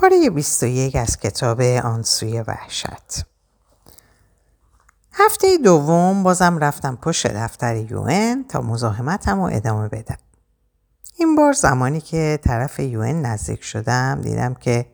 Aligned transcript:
پاره 0.00 0.30
21 0.30 0.96
از 0.96 1.16
کتاب 1.16 1.60
آنسوی 1.60 2.40
وحشت 2.40 3.24
هفته 5.12 5.58
دوم 5.58 6.22
بازم 6.22 6.58
رفتم 6.58 6.98
پشت 7.02 7.26
دفتر 7.26 7.76
یون 7.76 8.44
تا 8.48 8.60
مزاحمتم 8.60 9.40
رو 9.40 9.50
ادامه 9.52 9.88
بدم. 9.88 10.16
این 11.16 11.36
بار 11.36 11.52
زمانی 11.52 12.00
که 12.00 12.38
طرف 12.42 12.80
یون 12.80 13.22
نزدیک 13.22 13.64
شدم 13.64 14.20
دیدم 14.20 14.54
که 14.54 14.86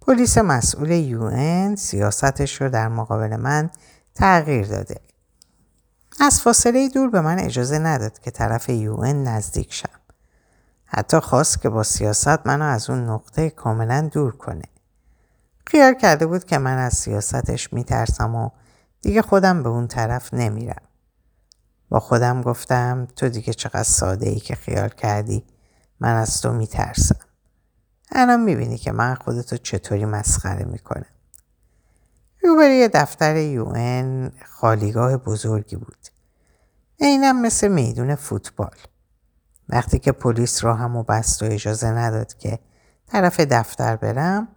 پلیس 0.00 0.38
مسئول 0.38 0.90
یون 0.90 1.76
سیاستش 1.76 2.60
رو 2.62 2.68
در 2.68 2.88
مقابل 2.88 3.36
من 3.36 3.70
تغییر 4.14 4.66
داده. 4.66 5.00
از 6.20 6.40
فاصله 6.40 6.88
دور 6.88 7.10
به 7.10 7.20
من 7.20 7.38
اجازه 7.38 7.78
نداد 7.78 8.18
که 8.18 8.30
طرف 8.30 8.68
یون 8.68 9.22
نزدیک 9.24 9.72
شم. 9.72 9.93
حتی 10.86 11.20
خواست 11.20 11.62
که 11.62 11.68
با 11.68 11.82
سیاست 11.82 12.46
منو 12.46 12.64
از 12.64 12.90
اون 12.90 13.04
نقطه 13.10 13.50
کاملا 13.50 14.08
دور 14.12 14.36
کنه. 14.36 14.64
خیال 15.66 15.94
کرده 15.94 16.26
بود 16.26 16.44
که 16.44 16.58
من 16.58 16.78
از 16.78 16.92
سیاستش 16.94 17.72
میترسم 17.72 18.34
و 18.34 18.50
دیگه 19.02 19.22
خودم 19.22 19.62
به 19.62 19.68
اون 19.68 19.86
طرف 19.86 20.34
نمیرم. 20.34 20.82
با 21.88 22.00
خودم 22.00 22.42
گفتم 22.42 23.08
تو 23.16 23.28
دیگه 23.28 23.52
چقدر 23.52 23.82
ساده 23.82 24.28
ای 24.28 24.40
که 24.40 24.54
خیال 24.54 24.88
کردی 24.88 25.44
من 26.00 26.14
از 26.14 26.40
تو 26.40 26.52
میترسم. 26.52 27.16
الان 28.12 28.40
می‌بینی 28.40 28.78
که 28.78 28.92
من 28.92 29.14
خودتو 29.14 29.56
چطوری 29.56 30.04
مسخره 30.04 30.64
می‌کنم. 30.64 31.06
روبروی 32.42 32.88
دفتر 32.94 33.36
یون 33.36 34.32
خالیگاه 34.46 35.16
بزرگی 35.16 35.76
بود. 35.76 36.08
اینم 36.96 37.42
مثل 37.42 37.68
میدون 37.68 38.14
فوتبال. 38.14 38.76
وقتی 39.68 39.98
که 39.98 40.12
پلیس 40.12 40.64
را 40.64 40.74
هم 40.74 40.96
و 40.96 41.02
بست 41.02 41.42
و 41.42 41.46
اجازه 41.46 41.90
نداد 41.90 42.34
که 42.34 42.58
طرف 43.06 43.40
دفتر 43.40 43.96
برم 43.96 44.48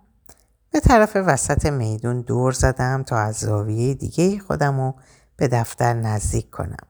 به 0.71 0.79
طرف 0.79 1.15
وسط 1.15 1.65
میدون 1.65 2.21
دور 2.21 2.51
زدم 2.51 3.03
تا 3.03 3.17
از 3.17 3.35
زاویه 3.35 3.93
دیگه 3.93 4.39
خودم 4.39 4.79
رو 4.79 4.95
به 5.35 5.47
دفتر 5.47 5.93
نزدیک 5.93 6.49
کنم. 6.49 6.87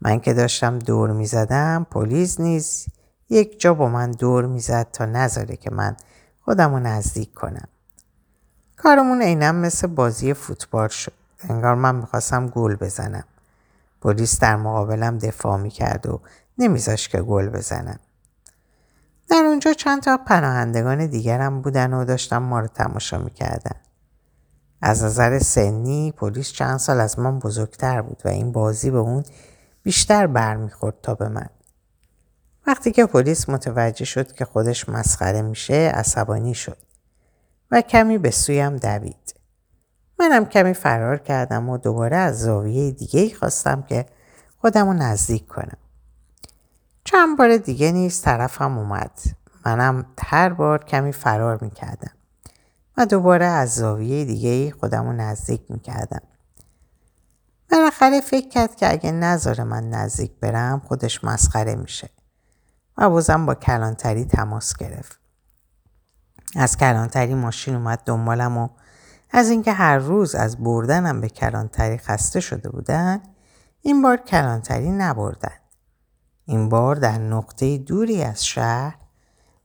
من 0.00 0.20
که 0.20 0.34
داشتم 0.34 0.78
دور 0.78 1.12
می 1.12 1.26
زدم 1.26 1.86
پلیس 1.90 2.40
نیز 2.40 2.86
یک 3.30 3.60
جا 3.60 3.74
با 3.74 3.88
من 3.88 4.10
دور 4.10 4.46
می‌زد 4.46 4.86
تا 4.92 5.04
نذاره 5.04 5.56
که 5.56 5.70
من 5.70 5.96
خودم 6.40 6.74
رو 6.74 6.78
نزدیک 6.78 7.34
کنم. 7.34 7.68
کارمون 8.76 9.22
اینم 9.22 9.56
مثل 9.56 9.86
بازی 9.86 10.34
فوتبال 10.34 10.88
شد. 10.88 11.12
انگار 11.48 11.74
من 11.74 11.94
می‌خواستم 11.94 12.46
گل 12.46 12.76
بزنم. 12.76 13.24
پلیس 14.00 14.40
در 14.40 14.56
مقابلم 14.56 15.18
دفاع 15.18 15.56
می‌کرد 15.56 16.06
و 16.06 16.20
نمیذاش 16.58 17.08
که 17.08 17.22
گل 17.22 17.48
بزنم. 17.48 17.98
در 19.30 19.44
اونجا 19.46 19.72
چند 19.72 20.02
تا 20.02 20.16
پناهندگان 20.26 21.06
دیگرم 21.06 21.62
بودن 21.62 21.92
و 21.92 22.04
داشتم 22.04 22.42
ما 22.42 22.60
رو 22.60 22.66
تماشا 22.66 23.18
می‌کردن. 23.18 23.76
از 24.82 25.04
نظر 25.04 25.38
سنی 25.38 26.12
پلیس 26.12 26.52
چند 26.52 26.78
سال 26.78 27.00
از 27.00 27.18
من 27.18 27.38
بزرگتر 27.38 28.02
بود 28.02 28.22
و 28.24 28.28
این 28.28 28.52
بازی 28.52 28.90
به 28.90 28.98
اون 28.98 29.24
بیشتر 29.82 30.26
برمیخورد 30.26 31.00
تا 31.02 31.14
به 31.14 31.28
من. 31.28 31.48
وقتی 32.66 32.92
که 32.92 33.06
پلیس 33.06 33.48
متوجه 33.48 34.04
شد 34.04 34.32
که 34.32 34.44
خودش 34.44 34.88
مسخره 34.88 35.42
میشه 35.42 35.74
عصبانی 35.74 36.54
شد 36.54 36.78
و 37.70 37.80
کمی 37.80 38.18
به 38.18 38.30
سویم 38.30 38.76
دوید. 38.76 39.34
منم 40.18 40.46
کمی 40.46 40.74
فرار 40.74 41.18
کردم 41.18 41.68
و 41.68 41.78
دوباره 41.78 42.16
از 42.16 42.40
زاویه 42.40 42.90
دیگه 42.90 43.34
خواستم 43.34 43.82
که 43.82 44.06
خودم 44.60 44.86
رو 44.86 44.92
نزدیک 44.92 45.46
کنم. 45.46 45.78
چند 47.10 47.38
بار 47.38 47.56
دیگه 47.56 47.92
نیز 47.92 48.22
طرفم 48.22 48.78
اومد. 48.78 49.20
منم 49.66 50.06
هر 50.24 50.48
بار 50.48 50.84
کمی 50.84 51.12
فرار 51.12 51.58
می‌کردم 51.60 52.10
و 52.96 53.06
دوباره 53.06 53.44
از 53.44 53.74
زاویه 53.74 54.24
دیگه 54.24 54.70
خودم 54.70 55.06
رو 55.06 55.12
نزدیک 55.12 55.70
می‌کردم. 55.70 56.20
بالاخره 57.70 58.20
فکر 58.20 58.48
کرد 58.48 58.76
که 58.76 58.92
اگه 58.92 59.12
نذاره 59.12 59.64
من 59.64 59.90
نزدیک 59.90 60.32
برم 60.40 60.80
خودش 60.80 61.24
مسخره 61.24 61.74
میشه 61.74 62.10
و 62.98 63.10
بازم 63.10 63.46
با 63.46 63.54
کلانتری 63.54 64.24
تماس 64.24 64.76
گرفت. 64.76 65.20
از 66.56 66.76
کلانتری 66.76 67.34
ماشین 67.34 67.74
اومد 67.74 68.02
دنبالم 68.06 68.58
و 68.58 68.68
از 69.30 69.50
اینکه 69.50 69.72
هر 69.72 69.98
روز 69.98 70.34
از 70.34 70.56
بردنم 70.56 71.20
به 71.20 71.28
کلانتری 71.28 71.98
خسته 71.98 72.40
شده 72.40 72.70
بودن 72.70 73.20
این 73.82 74.02
بار 74.02 74.16
کلانتری 74.16 74.90
نبردن. 74.90 75.58
این 76.48 76.68
بار 76.68 76.96
در 76.96 77.18
نقطه 77.18 77.78
دوری 77.78 78.22
از 78.22 78.46
شهر 78.46 78.98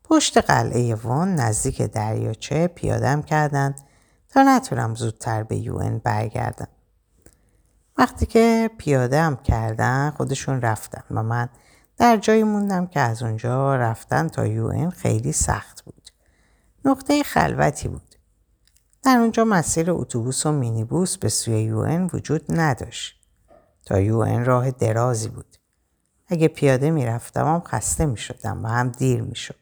پشت 0.04 0.38
قلعه 0.38 0.96
وان 0.96 1.36
نزدیک 1.36 1.82
دریاچه 1.82 2.68
پیادم 2.68 3.22
کردند 3.22 3.82
تا 4.30 4.44
نتونم 4.44 4.96
زودتر 4.96 5.44
به 5.44 5.56
یون 5.56 5.98
برگردم. 5.98 6.68
وقتی 7.98 8.26
که 8.26 8.70
پیادم 8.78 9.36
کردن 9.36 10.10
خودشون 10.18 10.62
رفتن 10.62 11.04
و 11.12 11.24
من 11.24 11.50
در 11.98 12.18
جایی 12.18 12.44
موندم 12.44 12.88
که 12.88 13.00
از 13.00 13.24
اونجا 13.24 13.76
رفتن 13.76 14.28
تا 14.28 14.46
یون 14.46 14.90
خیلی 14.90 15.32
سخت 15.32 15.84
بود. 15.84 16.10
نقطه 16.86 17.24
خلوتی 17.24 17.88
بود. 17.88 18.16
در 19.04 19.18
اونجا 19.18 19.46
مسیر 19.46 19.92
اتوبوس 19.92 20.46
و 20.46 20.52
مینیبوس 20.52 21.18
به 21.18 21.30
سوی 21.30 21.62
یون 21.62 22.10
وجود 22.14 22.46
نداشت. 22.50 23.16
تا 23.86 24.00
یون 24.00 24.46
راه 24.46 24.72
درازی 24.72 25.30
بود. 25.30 25.53
اگه 26.34 26.48
پیاده 26.48 26.92
می‌رفتم 26.92 27.46
هم 27.46 27.60
خسته 27.60 28.06
می 28.06 28.18
شدم 28.18 28.66
و 28.66 28.68
هم 28.68 28.90
دیر 28.90 29.22
می 29.22 29.36
شد 29.36 29.56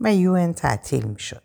و 0.00 0.14
یون 0.14 0.52
تعطیل 0.52 1.04
می 1.04 1.18
شد. 1.18 1.42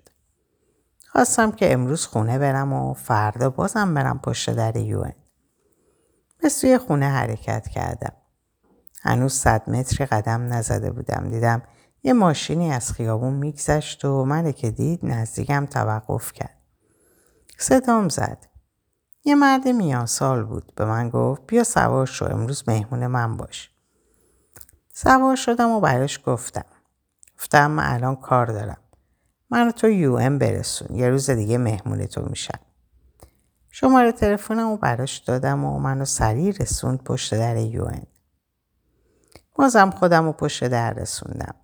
خواستم 1.08 1.52
که 1.52 1.74
امروز 1.74 2.06
خونه 2.06 2.40
برم 2.40 2.74
و 2.74 2.94
فردا 2.94 3.50
بازم 3.50 3.94
برم 3.94 4.20
پشت 4.20 4.50
در 4.50 4.78
یون. 4.78 5.14
به 6.42 6.50
سوی 6.50 6.78
خونه 6.78 7.06
حرکت 7.06 7.68
کردم. 7.68 8.14
هنوز 9.02 9.34
صد 9.34 9.70
متری 9.70 10.06
قدم 10.06 10.54
نزده 10.54 10.92
بودم. 10.92 11.30
دیدم 11.30 11.62
یه 12.04 12.14
ماشینی 12.14 12.72
از 12.72 12.92
خیابون 12.92 13.34
میگذشت 13.34 14.06
و 14.06 14.26
من 14.26 14.52
که 14.52 14.72
دید 14.72 15.00
نزدیکم 15.06 15.66
توقف 15.66 16.34
کرد. 16.34 16.58
صدام 17.58 18.10
زد. 18.10 18.48
یه 19.24 19.36
مرد 19.36 19.68
میان 19.68 20.06
سال 20.06 20.44
بود. 20.44 20.72
به 20.76 20.86
من 20.86 21.10
گفت 21.10 21.42
بیا 21.48 21.64
سوار 21.64 22.06
شو 22.06 22.26
امروز 22.26 22.64
مهمون 22.68 23.08
من 23.08 23.38
باش. 23.38 23.71
سوار 25.04 25.36
شدم 25.36 25.70
و 25.70 25.80
براش 25.80 26.20
گفتم. 26.26 26.66
گفتم 27.38 27.72
من 27.72 27.94
الان 27.94 28.16
کار 28.16 28.46
دارم. 28.46 28.78
منو 29.50 29.72
تو 29.72 29.90
یو 29.90 30.14
ام 30.14 30.38
برسون. 30.38 30.98
یه 30.98 31.10
روز 31.10 31.30
دیگه 31.30 31.58
مهمون 31.58 32.06
تو 32.06 32.22
میشم. 32.22 32.60
شماره 33.70 34.12
تلفنم 34.12 34.70
رو 34.70 34.78
براش 34.78 35.18
دادم 35.18 35.66
و 35.66 35.80
منو 35.80 36.06
سریع 36.06 36.54
رسوند 36.60 37.04
پشت 37.04 37.36
در 37.36 37.58
یو 37.58 37.84
ام. 37.84 38.08
بازم 39.56 39.90
خودم 39.90 40.26
رو 40.26 40.34
پشت 40.34 40.68
در 40.68 40.94
رسوندم. 40.94 41.56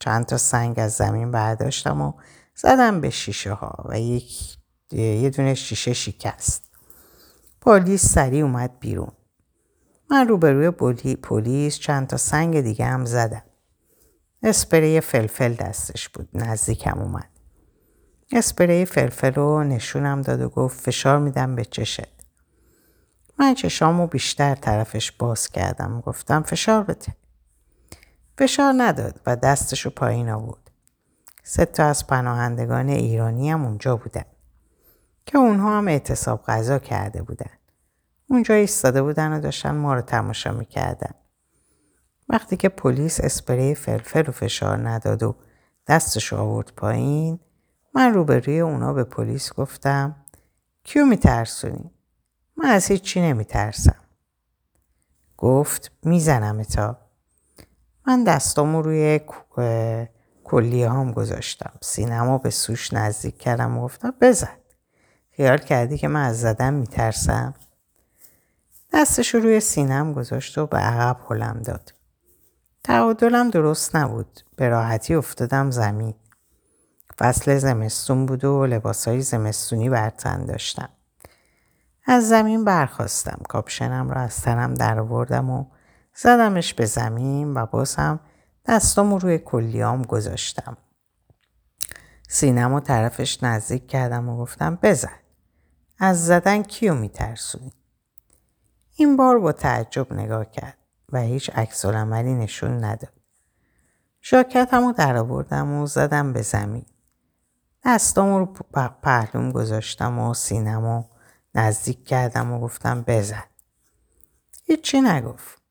چند 0.00 0.26
تا 0.26 0.38
سنگ 0.38 0.78
از 0.78 0.92
زمین 0.92 1.30
برداشتم 1.30 2.00
و 2.00 2.12
زدم 2.54 3.00
به 3.00 3.10
شیشه 3.10 3.52
ها 3.52 3.84
و 3.88 4.00
یک 4.00 4.58
یه 4.92 5.30
دونه 5.30 5.54
شیشه 5.54 5.92
شکست. 5.92 6.62
پلیس 7.60 8.06
سریع 8.06 8.44
اومد 8.44 8.78
بیرون. 8.80 9.12
من 10.10 10.28
روبروی 10.28 10.70
پلیس 11.14 11.78
چند 11.78 12.06
تا 12.06 12.16
سنگ 12.16 12.60
دیگه 12.60 12.84
هم 12.84 13.04
زدم. 13.04 13.42
اسپری 14.42 15.00
فلفل 15.00 15.54
دستش 15.54 16.08
بود. 16.08 16.28
نزدیکم 16.34 16.98
اومد. 16.98 17.28
اسپری 18.32 18.84
فلفل 18.84 19.32
رو 19.32 19.64
نشونم 19.64 20.22
داد 20.22 20.40
و 20.40 20.48
گفت 20.48 20.80
فشار 20.80 21.18
میدم 21.18 21.54
به 21.54 21.64
چشت. 21.64 22.08
من 23.38 23.54
چشامو 23.54 24.06
بیشتر 24.06 24.54
طرفش 24.54 25.12
باز 25.12 25.48
کردم. 25.48 26.00
گفتم 26.00 26.42
فشار 26.42 26.82
بده. 26.82 27.16
فشار 28.38 28.74
نداد 28.76 29.20
و 29.26 29.36
دستشو 29.36 29.90
پایین 29.90 30.28
آورد. 30.28 30.70
سه 31.42 31.64
تا 31.64 31.84
از 31.84 32.06
پناهندگان 32.06 32.88
ایرانی 32.88 33.50
هم 33.50 33.64
اونجا 33.64 33.96
بودن 33.96 34.24
که 35.26 35.38
اونها 35.38 35.78
هم 35.78 35.88
اعتصاب 35.88 36.44
غذا 36.46 36.78
کرده 36.78 37.22
بودن. 37.22 37.50
اونجا 38.28 38.54
ایستاده 38.54 39.02
بودن 39.02 39.32
و 39.32 39.40
داشتن 39.40 39.74
ما 39.74 39.94
رو 39.94 40.00
تماشا 40.00 40.52
می‌کردن. 40.52 41.14
وقتی 42.28 42.56
که 42.56 42.68
پلیس 42.68 43.20
اسپری 43.20 43.74
فلفل 43.74 44.24
رو 44.24 44.32
فشار 44.32 44.88
نداد 44.88 45.22
و 45.22 45.36
دستش 45.86 46.32
آورد 46.32 46.72
پایین 46.76 47.40
من 47.94 48.14
روبروی 48.14 48.60
اونا 48.60 48.92
به 48.92 49.04
پلیس 49.04 49.52
گفتم 49.52 50.16
کیو 50.84 51.04
میترسونی؟ 51.04 51.90
من 52.56 52.68
از 52.68 52.86
هیچی 52.86 53.20
نمیترسم. 53.20 53.96
گفت 55.36 55.92
می‌زنم 56.02 56.62
تا. 56.62 56.98
من 58.06 58.24
دستامو 58.24 58.82
روی 58.82 59.20
کلیه 60.44 60.90
هم 60.90 61.12
گذاشتم. 61.12 61.72
سینما 61.82 62.38
به 62.38 62.50
سوش 62.50 62.92
نزدیک 62.92 63.38
کردم 63.38 63.78
و 63.78 63.84
گفتم 63.84 64.14
بزن. 64.20 64.56
خیال 65.30 65.58
کردی 65.58 65.98
که 65.98 66.08
من 66.08 66.22
از 66.22 66.40
زدن 66.40 66.74
میترسم؟ 66.74 67.54
دستش 68.92 69.34
رو 69.34 69.40
روی 69.40 69.60
سینم 69.60 70.12
گذاشت 70.12 70.58
و 70.58 70.66
به 70.66 70.78
عقب 70.78 71.20
هلم 71.30 71.62
داد. 71.64 71.94
تعادلم 72.84 73.50
درست 73.50 73.96
نبود. 73.96 74.40
به 74.56 74.68
راحتی 74.68 75.14
افتادم 75.14 75.70
زمین. 75.70 76.14
فصل 77.18 77.58
زمستون 77.58 78.26
بود 78.26 78.44
و 78.44 78.66
لباسهای 78.66 79.20
زمستونی 79.20 79.88
بر 79.88 80.10
تن 80.10 80.44
داشتم. 80.44 80.88
از 82.06 82.28
زمین 82.28 82.64
برخواستم. 82.64 83.40
کاپشنم 83.48 84.10
را 84.10 84.20
از 84.20 84.40
تنم 84.40 84.74
در 84.74 84.98
آوردم 84.98 85.50
و 85.50 85.64
زدمش 86.14 86.74
به 86.74 86.86
زمین 86.86 87.54
و 87.54 87.66
باز 87.66 87.94
هم 87.94 88.20
دستامو 88.66 89.18
روی 89.18 89.38
کلیام 89.38 90.02
گذاشتم. 90.02 90.76
سینم 92.28 92.72
و 92.72 92.80
طرفش 92.80 93.42
نزدیک 93.42 93.88
کردم 93.88 94.28
و 94.28 94.36
گفتم 94.38 94.78
بزن. 94.82 95.16
از 95.98 96.26
زدن 96.26 96.62
کیو 96.62 96.94
میترسونی؟ 96.94 97.72
این 98.96 99.16
بار 99.16 99.38
با 99.38 99.52
تعجب 99.52 100.12
نگاه 100.12 100.44
کرد 100.44 100.78
و 101.12 101.20
هیچ 101.20 101.50
عکس 101.50 101.84
نشون 102.34 102.84
نداد. 102.84 103.12
شاکتم 104.20 104.86
رو 104.86 104.92
در 104.92 105.16
آوردم 105.16 105.72
و 105.72 105.86
زدم 105.86 106.32
به 106.32 106.42
زمین. 106.42 106.86
دستام 107.84 108.38
رو 108.38 108.46
پهلوم 109.02 109.52
گذاشتم 109.52 110.18
و 110.18 110.34
سینم 110.34 111.04
نزدیک 111.54 112.04
کردم 112.04 112.52
و 112.52 112.60
گفتم 112.60 113.04
بزن. 113.06 113.44
هیچی 114.64 115.00
نگفت. 115.00 115.62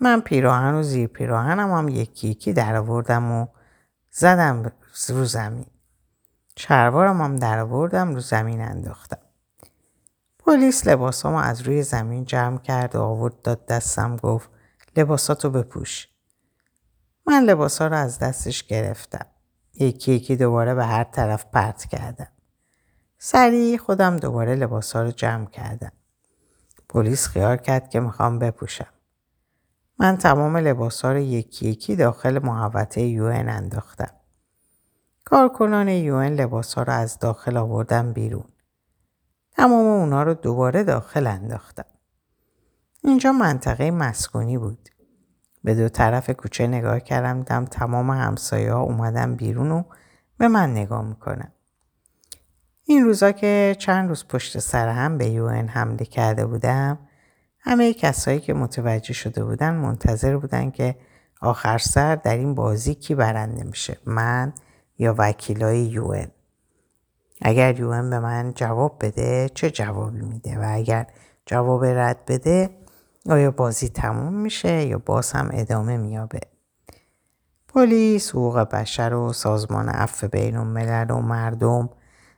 من 0.00 0.20
پیراهن 0.20 0.74
و 0.74 0.82
زیر 0.82 1.06
پیراهنم 1.06 1.72
هم 1.72 1.88
یکی 1.88 2.28
یکی 2.28 2.52
در 2.52 2.76
آوردم 2.76 3.32
و 3.32 3.46
زدم 4.10 4.72
رو 5.08 5.24
زمین. 5.24 5.66
چروارم 6.54 7.22
هم 7.22 7.36
در 7.36 7.58
آوردم 7.58 8.14
رو 8.14 8.20
زمین 8.20 8.60
انداختم. 8.60 9.31
پلیس 10.46 10.86
لباسامو 10.86 11.36
از 11.36 11.60
روی 11.60 11.82
زمین 11.82 12.24
جمع 12.24 12.58
کرد 12.58 12.96
و 12.96 13.02
آورد 13.02 13.42
داد 13.42 13.66
دستم 13.66 14.16
گفت 14.16 14.50
لباساتو 14.96 15.50
بپوش. 15.50 16.08
من 17.26 17.42
لباسا 17.42 17.86
رو 17.86 17.96
از 17.96 18.18
دستش 18.18 18.62
گرفتم. 18.62 19.26
یکی 19.74 20.12
یکی 20.12 20.36
دوباره 20.36 20.74
به 20.74 20.84
هر 20.86 21.04
طرف 21.04 21.44
پرت 21.52 21.84
کردم. 21.84 22.28
سریع 23.18 23.76
خودم 23.76 24.16
دوباره 24.16 24.54
لباسا 24.54 25.02
رو 25.02 25.10
جمع 25.10 25.46
کردم. 25.46 25.92
پلیس 26.88 27.26
خیال 27.26 27.56
کرد 27.56 27.90
که 27.90 28.00
می‌خوام 28.00 28.38
بپوشم. 28.38 28.92
من 29.98 30.16
تمام 30.16 30.56
لباسا 30.56 31.12
رو 31.12 31.18
یکی 31.18 31.68
یکی 31.68 31.96
داخل 31.96 32.38
محوطه 32.38 33.00
یون 33.02 33.48
انداختم. 33.48 34.10
کارکنان 35.24 35.88
یون 35.88 36.26
لباسا 36.26 36.82
رو 36.82 36.92
از 36.92 37.18
داخل 37.18 37.56
آوردم 37.56 38.12
بیرون. 38.12 38.44
تمام 39.56 39.86
اونا 39.86 40.22
رو 40.22 40.34
دوباره 40.34 40.84
داخل 40.84 41.26
انداختم. 41.26 41.84
اینجا 43.04 43.32
منطقه 43.32 43.90
مسکونی 43.90 44.58
بود. 44.58 44.88
به 45.64 45.74
دو 45.74 45.88
طرف 45.88 46.30
کوچه 46.30 46.66
نگاه 46.66 47.00
کردم 47.00 47.38
دیدم 47.38 47.64
تمام 47.64 48.10
همسایه 48.10 48.72
ها 48.72 48.80
اومدن 48.80 49.34
بیرون 49.34 49.70
و 49.70 49.82
به 50.38 50.48
من 50.48 50.70
نگاه 50.70 51.04
می‌کنن. 51.04 51.52
این 52.84 53.04
روزا 53.04 53.32
که 53.32 53.76
چند 53.78 54.08
روز 54.08 54.26
پشت 54.28 54.58
سر 54.58 54.88
هم 54.88 55.18
به 55.18 55.26
یون 55.26 55.68
حمله 55.68 56.04
کرده 56.04 56.46
بودم 56.46 56.98
همه 57.58 57.94
کسایی 57.94 58.40
که 58.40 58.54
متوجه 58.54 59.12
شده 59.12 59.44
بودن 59.44 59.74
منتظر 59.74 60.36
بودن 60.36 60.70
که 60.70 60.96
آخر 61.40 61.78
سر 61.78 62.16
در 62.16 62.36
این 62.36 62.54
بازی 62.54 62.94
کی 62.94 63.14
برنده 63.14 63.64
میشه 63.64 63.98
من 64.06 64.52
یا 64.98 65.14
وکیلای 65.18 65.80
یون 65.80 66.26
اگر 67.44 67.80
یون 67.80 68.10
به 68.10 68.18
من 68.18 68.52
جواب 68.54 68.96
بده 69.00 69.50
چه 69.54 69.70
جوابی 69.70 70.20
میده؟ 70.20 70.58
و 70.58 70.64
اگر 70.74 71.06
جواب 71.46 71.84
رد 71.84 72.24
بده 72.26 72.70
آیا 73.30 73.50
بازی 73.50 73.88
تموم 73.88 74.34
میشه 74.34 74.82
یا 74.86 74.98
باز 74.98 75.32
هم 75.32 75.48
ادامه 75.52 75.96
میابه؟ 75.96 76.40
پلیس 77.68 78.30
حقوق 78.30 78.58
بشر 78.58 79.14
و 79.14 79.32
سازمان 79.32 79.88
عفو 79.88 80.28
بین 80.28 80.56
الملل 80.56 81.10
و 81.10 81.20
مردم 81.20 81.90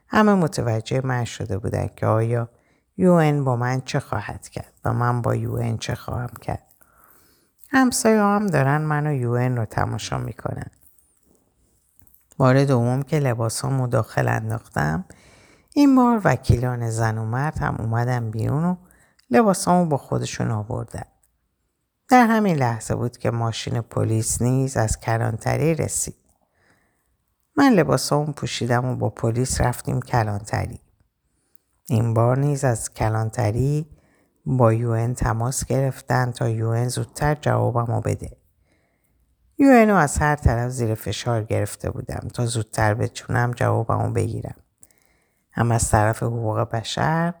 همه 0.07 0.33
متوجه 0.33 1.01
من 1.05 1.23
شده 1.23 1.57
بودن 1.57 1.89
که 1.95 2.05
آیا 2.05 2.49
یون 2.97 3.43
با 3.43 3.55
من 3.55 3.81
چه 3.81 3.99
خواهد 3.99 4.47
کرد 4.47 4.73
و 4.85 4.93
من 4.93 5.21
با 5.21 5.35
یون 5.35 5.77
چه 5.77 5.95
خواهم 5.95 6.33
کرد. 6.41 6.63
همسایه 7.69 8.21
هم 8.21 8.47
دارن 8.47 8.81
من 8.81 9.07
و 9.07 9.13
یون 9.13 9.57
رو 9.57 9.65
تماشا 9.65 10.17
می‌کنن. 10.17 10.71
بار 12.37 12.65
دوم 12.65 13.03
که 13.03 13.19
لباس 13.19 13.61
ها 13.61 13.87
داخل 13.87 14.27
انداختم 14.27 15.05
این 15.73 15.95
بار 15.95 16.21
وکیلان 16.23 16.89
زن 16.89 17.17
و 17.17 17.25
مرد 17.25 17.57
هم 17.57 17.75
اومدن 17.79 18.31
بیرون 18.31 18.63
و 18.65 18.75
لباسامو 19.29 19.85
با 19.85 19.97
خودشون 19.97 20.51
آوردن. 20.51 21.05
در 22.09 22.27
همین 22.27 22.55
لحظه 22.55 22.95
بود 22.95 23.17
که 23.17 23.31
ماشین 23.31 23.81
پلیس 23.81 24.41
نیز 24.41 24.77
از 24.77 24.99
کلانتری 24.99 25.75
رسید. 25.75 26.15
من 27.55 27.73
لباسامو 27.73 28.31
پوشیدم 28.31 28.85
و 28.85 28.95
با 28.95 29.09
پلیس 29.09 29.61
رفتیم 29.61 30.01
کلانتری. 30.01 30.79
این 31.89 32.13
بار 32.13 32.39
نیز 32.39 32.63
از 32.63 32.93
کلانتری 32.93 33.89
با 34.45 34.73
یون 34.73 35.13
تماس 35.13 35.65
گرفتن 35.65 36.31
تا 36.31 36.49
یون 36.49 36.87
زودتر 36.87 37.35
جوابمو 37.35 38.01
بده. 38.01 38.37
رو 39.59 39.95
از 39.95 40.17
هر 40.17 40.35
طرف 40.35 40.71
زیر 40.71 40.95
فشار 40.95 41.43
گرفته 41.43 41.89
بودم 41.89 42.27
تا 42.33 42.45
زودتر 42.45 42.93
بتونم 42.93 43.51
جوابمو 43.51 44.11
بگیرم. 44.11 44.55
هم 45.51 45.71
از 45.71 45.91
طرف 45.91 46.23
حقوق 46.23 46.59
بشر 46.59 47.33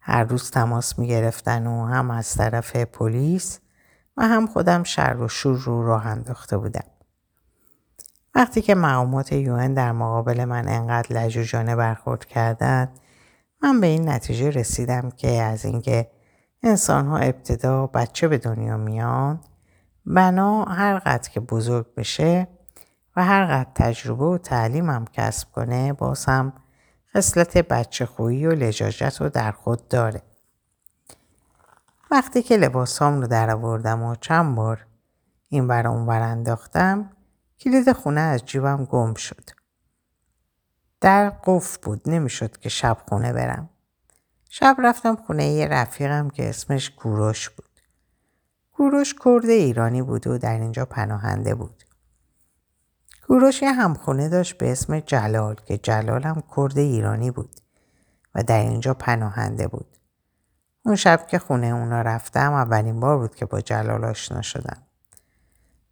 هر 0.00 0.24
روز 0.24 0.50
تماس 0.50 0.98
می 0.98 1.08
گرفتن 1.08 1.66
و 1.66 1.86
هم 1.86 2.10
از 2.10 2.34
طرف 2.34 2.76
پلیس 2.76 3.60
و 4.16 4.22
هم 4.22 4.46
خودم 4.46 4.82
شر 4.82 5.16
و 5.16 5.28
شور 5.28 5.58
رو 5.58 5.86
راه 5.86 6.06
انداخته 6.06 6.58
بودم. 6.58 6.84
وقتی 8.34 8.62
که 8.62 8.74
مقامات 8.74 9.32
یون 9.32 9.74
در 9.74 9.92
مقابل 9.92 10.44
من 10.44 10.68
انقدر 10.68 11.16
لجوجانه 11.16 11.76
برخورد 11.76 12.24
کردند 12.24 13.00
من 13.62 13.80
به 13.80 13.86
این 13.86 14.08
نتیجه 14.08 14.50
رسیدم 14.50 15.10
که 15.10 15.42
از 15.42 15.64
اینکه 15.64 16.10
انسان 16.62 17.06
ها 17.06 17.16
ابتدا 17.16 17.86
بچه 17.86 18.28
به 18.28 18.38
دنیا 18.38 18.76
میان 18.76 19.40
بنا 20.06 20.64
هر 20.64 20.98
قدر 20.98 21.28
که 21.28 21.40
بزرگ 21.40 21.94
بشه 21.94 22.48
و 23.16 23.24
هر 23.24 23.46
قدر 23.46 23.70
تجربه 23.74 24.24
و 24.24 24.38
تعلیم 24.38 24.90
هم 24.90 25.04
کسب 25.04 25.52
کنه 25.52 25.92
باز 25.92 26.24
هم 26.24 26.52
خصلت 27.16 27.58
بچه 27.58 28.06
خویی 28.06 28.46
و 28.46 28.50
لجاجت 28.50 29.20
رو 29.20 29.28
در 29.28 29.52
خود 29.52 29.88
داره. 29.88 30.22
وقتی 32.10 32.42
که 32.42 32.56
لباسام 32.56 33.20
رو 33.20 33.26
در 33.26 33.50
آوردم 33.50 34.02
و 34.02 34.14
چند 34.14 34.54
بار 34.54 34.86
این 35.48 35.68
بر 35.68 35.86
اون 35.86 36.06
بر 36.06 36.22
انداختم 36.22 37.10
کلید 37.60 37.92
خونه 37.92 38.20
از 38.20 38.44
جیبم 38.44 38.84
گم 38.84 39.14
شد. 39.14 39.50
در 41.00 41.30
قفل 41.30 41.78
بود 41.82 42.02
نمی‌شد 42.06 42.56
که 42.56 42.68
شب 42.68 42.98
خونه 43.08 43.32
برم. 43.32 43.68
شب 44.48 44.76
رفتم 44.78 45.16
خونه 45.16 45.46
یه 45.46 45.66
رفیقم 45.66 46.30
که 46.30 46.48
اسمش 46.48 46.90
کوروش 46.90 47.50
بود. 47.50 47.65
کوروش 48.76 49.14
کرد 49.24 49.44
ایرانی 49.44 50.02
بود 50.02 50.26
و 50.26 50.38
در 50.38 50.60
اینجا 50.60 50.84
پناهنده 50.84 51.54
بود. 51.54 51.84
کوروش 53.26 53.62
یه 53.62 53.72
همخونه 53.72 54.28
داشت 54.28 54.58
به 54.58 54.72
اسم 54.72 55.00
جلال 55.00 55.54
که 55.54 55.78
جلال 55.78 56.22
هم 56.22 56.42
کرد 56.56 56.78
ایرانی 56.78 57.30
بود 57.30 57.60
و 58.34 58.42
در 58.42 58.60
اینجا 58.60 58.94
پناهنده 58.94 59.68
بود. 59.68 59.86
اون 60.84 60.96
شب 60.96 61.26
که 61.26 61.38
خونه 61.38 61.66
اونا 61.66 62.02
رفتم 62.02 62.52
اولین 62.52 63.00
بار 63.00 63.18
بود 63.18 63.34
که 63.34 63.46
با 63.46 63.60
جلال 63.60 64.04
آشنا 64.04 64.42
شدم. 64.42 64.82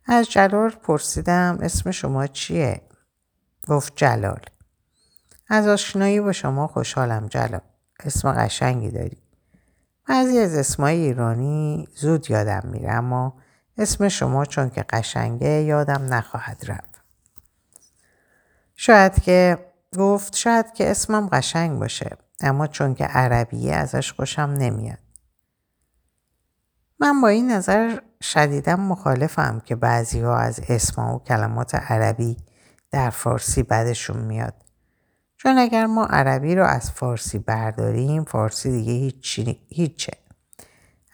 از 0.06 0.30
جلال 0.30 0.70
پرسیدم 0.70 1.58
اسم 1.62 1.90
شما 1.90 2.26
چیه؟ 2.26 2.82
گفت 3.68 3.92
جلال. 3.96 4.40
از 5.48 5.68
آشنایی 5.68 6.20
با 6.20 6.32
شما 6.32 6.66
خوشحالم 6.66 7.26
جلال. 7.26 7.60
اسم 8.04 8.32
قشنگی 8.32 8.90
داری. 8.90 9.23
بعضی 10.08 10.38
از 10.38 10.54
اسمای 10.54 10.96
ایرانی 10.96 11.88
زود 11.94 12.30
یادم 12.30 12.62
میره 12.64 12.92
اما 12.92 13.34
اسم 13.78 14.08
شما 14.08 14.44
چون 14.44 14.70
که 14.70 14.82
قشنگه 14.82 15.48
یادم 15.48 16.14
نخواهد 16.14 16.64
رفت. 16.68 17.02
شاید 18.76 19.22
که 19.22 19.58
گفت 19.98 20.36
شاید 20.36 20.72
که 20.72 20.90
اسمم 20.90 21.28
قشنگ 21.28 21.78
باشه 21.78 22.16
اما 22.40 22.66
چون 22.66 22.94
که 22.94 23.04
عربیه 23.04 23.74
ازش 23.74 24.12
خوشم 24.12 24.42
نمیاد. 24.58 24.98
من 27.00 27.20
با 27.20 27.28
این 27.28 27.50
نظر 27.50 27.98
شدیدا 28.22 28.76
مخالفم 28.76 29.62
که 29.64 29.76
بعضی 29.76 30.20
ها 30.20 30.36
از 30.36 30.60
اسم 30.68 31.02
و 31.02 31.18
کلمات 31.18 31.74
عربی 31.74 32.36
در 32.90 33.10
فارسی 33.10 33.62
بدشون 33.62 34.16
میاد. 34.16 34.63
چون 35.44 35.58
اگر 35.58 35.86
ما 35.86 36.04
عربی 36.04 36.54
رو 36.54 36.64
از 36.64 36.90
فارسی 36.90 37.38
برداریم 37.38 38.24
فارسی 38.24 38.70
دیگه 38.70 38.92
هیچ 38.92 39.40
هیچه. 39.68 40.12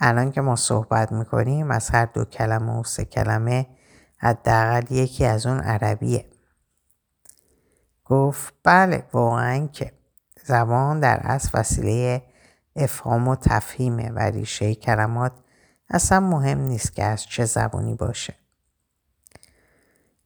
الان 0.01 0.33
که 0.33 0.41
ما 0.41 0.57
صحبت 0.57 1.13
می‌کنیم 1.13 1.71
از 1.71 1.91
هر 1.91 2.05
دو 2.07 2.25
کلمه 2.25 2.81
و 2.81 2.85
سه 2.85 3.05
کلمه 3.05 3.67
حداقل 4.19 4.93
یکی 4.93 5.25
از 5.25 5.47
اون 5.47 5.61
عربیه. 5.61 6.25
گفت 8.05 8.55
بله 8.65 9.05
واقعا 9.13 9.67
که 9.67 9.93
زبان 10.45 11.01
در 11.01 11.21
اصل 11.23 11.51
وسیله 11.55 12.23
افهام 12.77 13.29
و 13.29 13.37
تفهیمه 13.37 14.11
و 14.11 14.19
ریشه 14.19 14.75
کلمات 14.75 15.33
اصلا 15.89 16.21
مهم 16.21 16.59
نیست 16.59 16.95
که 16.95 17.05
از 17.05 17.23
چه 17.25 17.45
زبانی 17.45 17.95
باشه. 17.95 18.40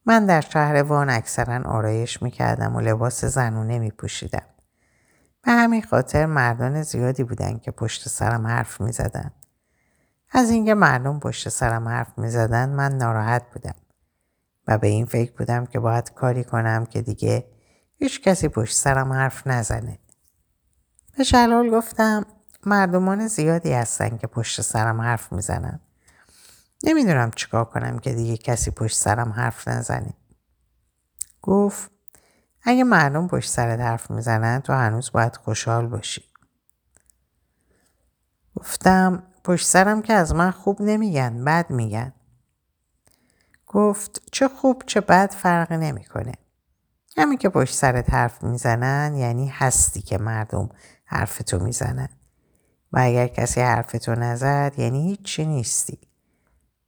من 0.05 0.25
در 0.25 0.41
شهر 0.41 0.83
وان 0.83 1.09
اکثرا 1.09 1.71
آرایش 1.71 2.21
می‌کردم 2.21 2.75
و 2.75 2.81
لباس 2.81 3.25
زنونه 3.25 3.79
میپوشیدم. 3.79 4.45
به 5.43 5.51
همین 5.51 5.81
خاطر 5.81 6.25
مردان 6.25 6.81
زیادی 6.81 7.23
بودن 7.23 7.57
که 7.57 7.71
پشت 7.71 8.07
سرم 8.09 8.47
حرف 8.47 8.81
می‌زدن. 8.81 9.31
از 10.31 10.49
اینکه 10.49 10.73
مردم 10.73 11.19
پشت 11.19 11.49
سرم 11.49 11.87
حرف 11.87 12.17
می‌زدن 12.17 12.69
من 12.69 12.97
ناراحت 12.97 13.43
بودم 13.53 13.75
و 14.67 14.77
به 14.77 14.87
این 14.87 15.05
فکر 15.05 15.31
بودم 15.37 15.65
که 15.65 15.79
باید 15.79 16.13
کاری 16.13 16.43
کنم 16.43 16.85
که 16.85 17.01
دیگه 17.01 17.47
هیچ 17.97 18.21
کسی 18.21 18.47
پشت 18.47 18.75
سرم 18.75 19.13
حرف 19.13 19.47
نزنه. 19.47 19.99
به 21.17 21.23
جلال 21.23 21.69
گفتم 21.69 22.25
مردمان 22.65 23.27
زیادی 23.27 23.73
هستن 23.73 24.17
که 24.17 24.27
پشت 24.27 24.61
سرم 24.61 25.01
حرف 25.01 25.31
می‌زنن. 25.31 25.79
نمی‌دونم 26.83 27.31
چیکار 27.31 27.65
کنم 27.65 27.99
که 27.99 28.13
دیگه 28.13 28.37
کسی 28.37 28.71
پشت 28.71 28.97
سرم 28.97 29.31
حرف 29.31 29.67
نزنه. 29.67 30.13
گفت 31.41 31.91
اگه 32.63 32.83
مردم 32.83 33.27
پشت 33.27 33.49
سرت 33.49 33.79
حرف 33.79 34.11
می‌زنن 34.11 34.59
تو 34.59 34.73
هنوز 34.73 35.11
باید 35.11 35.35
خوشحال 35.35 35.87
باشی. 35.87 36.23
گفتم 38.55 39.23
پشت 39.43 39.65
سرم 39.67 40.01
که 40.01 40.13
از 40.13 40.35
من 40.35 40.51
خوب 40.51 40.81
نمیگن 40.81 41.43
بد 41.43 41.69
میگن. 41.69 42.13
گفت 43.67 44.21
چه 44.31 44.47
خوب 44.47 44.83
چه 44.85 45.01
بد 45.01 45.31
فرق 45.31 45.71
نمی‌کنه. 45.71 46.31
همین 47.17 47.37
که 47.37 47.49
پشت 47.49 47.73
سرت 47.73 48.09
حرف 48.09 48.43
می‌زنن 48.43 49.15
یعنی 49.15 49.47
هستی 49.47 50.01
که 50.01 50.17
مردم 50.17 50.69
حرفتو 51.05 51.59
می‌زنن. 51.59 52.09
و 52.91 52.99
اگر 52.99 53.27
کسی 53.27 53.61
حرفتو 53.61 54.15
نزد 54.15 54.73
یعنی 54.77 55.07
هیچی 55.07 55.45
نیستی. 55.45 56.04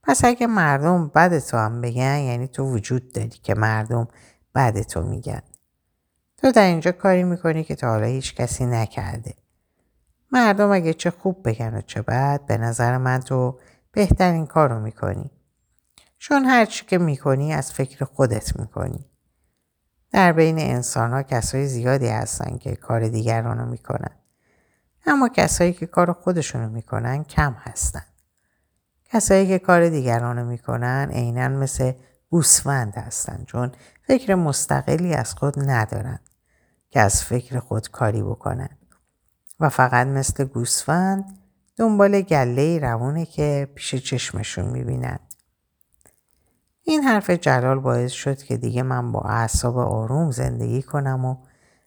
پس 0.07 0.25
اگه 0.25 0.47
مردم 0.47 1.07
بد 1.07 1.39
تو 1.39 1.57
هم 1.57 1.81
بگن 1.81 2.19
یعنی 2.19 2.47
تو 2.47 2.63
وجود 2.63 3.13
داری 3.13 3.29
که 3.29 3.55
مردم 3.55 4.07
بد 4.55 4.81
تو 4.81 5.01
میگن. 5.01 5.41
تو 6.37 6.51
در 6.51 6.65
اینجا 6.65 6.91
کاری 6.91 7.23
می‌کنی 7.23 7.63
که 7.63 7.75
تا 7.75 7.87
حالا 7.87 8.05
هیچ 8.05 8.35
کسی 8.35 8.65
نکرده. 8.65 9.33
مردم 10.31 10.71
اگه 10.71 10.93
چه 10.93 11.11
خوب 11.11 11.47
بگن 11.49 11.73
و 11.73 11.81
چه 11.81 12.01
بد 12.01 12.45
به 12.45 12.57
نظر 12.57 12.97
من 12.97 13.19
تو 13.19 13.59
بهترین 13.91 14.45
کار 14.45 14.69
رو 14.69 14.79
می‌کنی. 14.79 15.31
چون 16.17 16.45
هرچی 16.45 16.85
که 16.85 16.97
می‌کنی 16.97 17.53
از 17.53 17.71
فکر 17.71 18.05
خودت 18.05 18.59
می‌کنی. 18.59 19.05
در 20.11 20.31
بین 20.31 20.59
انسان 20.59 21.11
ها 21.11 21.23
کسای 21.23 21.67
زیادی 21.67 22.07
هستن 22.07 22.57
که 22.57 22.75
کار 22.75 23.07
دیگران 23.07 23.57
رو 23.57 23.65
می‌کنن. 23.65 24.15
اما 25.05 25.29
کسایی 25.29 25.73
که 25.73 25.85
کار 25.85 26.13
خودشونو 26.13 26.69
می‌کنن 26.69 27.23
کم 27.23 27.55
هستن. 27.59 28.03
کسایی 29.09 29.47
که 29.47 29.59
کار 29.59 29.89
دیگران 29.89 30.37
رو 30.37 30.45
می‌کنن 30.45 31.09
عینا 31.11 31.47
مثل 31.47 31.91
گوسفند 32.29 32.95
هستن 32.95 33.43
چون 33.47 33.71
فکر 34.03 34.35
مستقلی 34.35 35.13
از 35.13 35.33
خود 35.33 35.69
ندارن 35.69 36.19
که 36.89 36.99
از 36.99 37.23
فکر 37.23 37.59
خود 37.59 37.91
کاری 37.91 38.23
بکنن 38.23 38.69
و 39.59 39.69
فقط 39.69 40.07
مثل 40.07 40.43
گوسفند 40.43 41.37
دنبال 41.77 42.21
گله 42.21 42.79
روونه 42.79 43.25
که 43.25 43.69
پیش 43.75 43.95
چشمشون 43.95 44.65
می‌بینن. 44.65 45.19
این 46.83 47.03
حرف 47.03 47.29
جلال 47.29 47.79
باعث 47.79 48.11
شد 48.11 48.37
که 48.37 48.57
دیگه 48.57 48.83
من 48.83 49.11
با 49.11 49.21
اعصاب 49.21 49.77
آروم 49.77 50.31
زندگی 50.31 50.81
کنم 50.81 51.25
و 51.25 51.37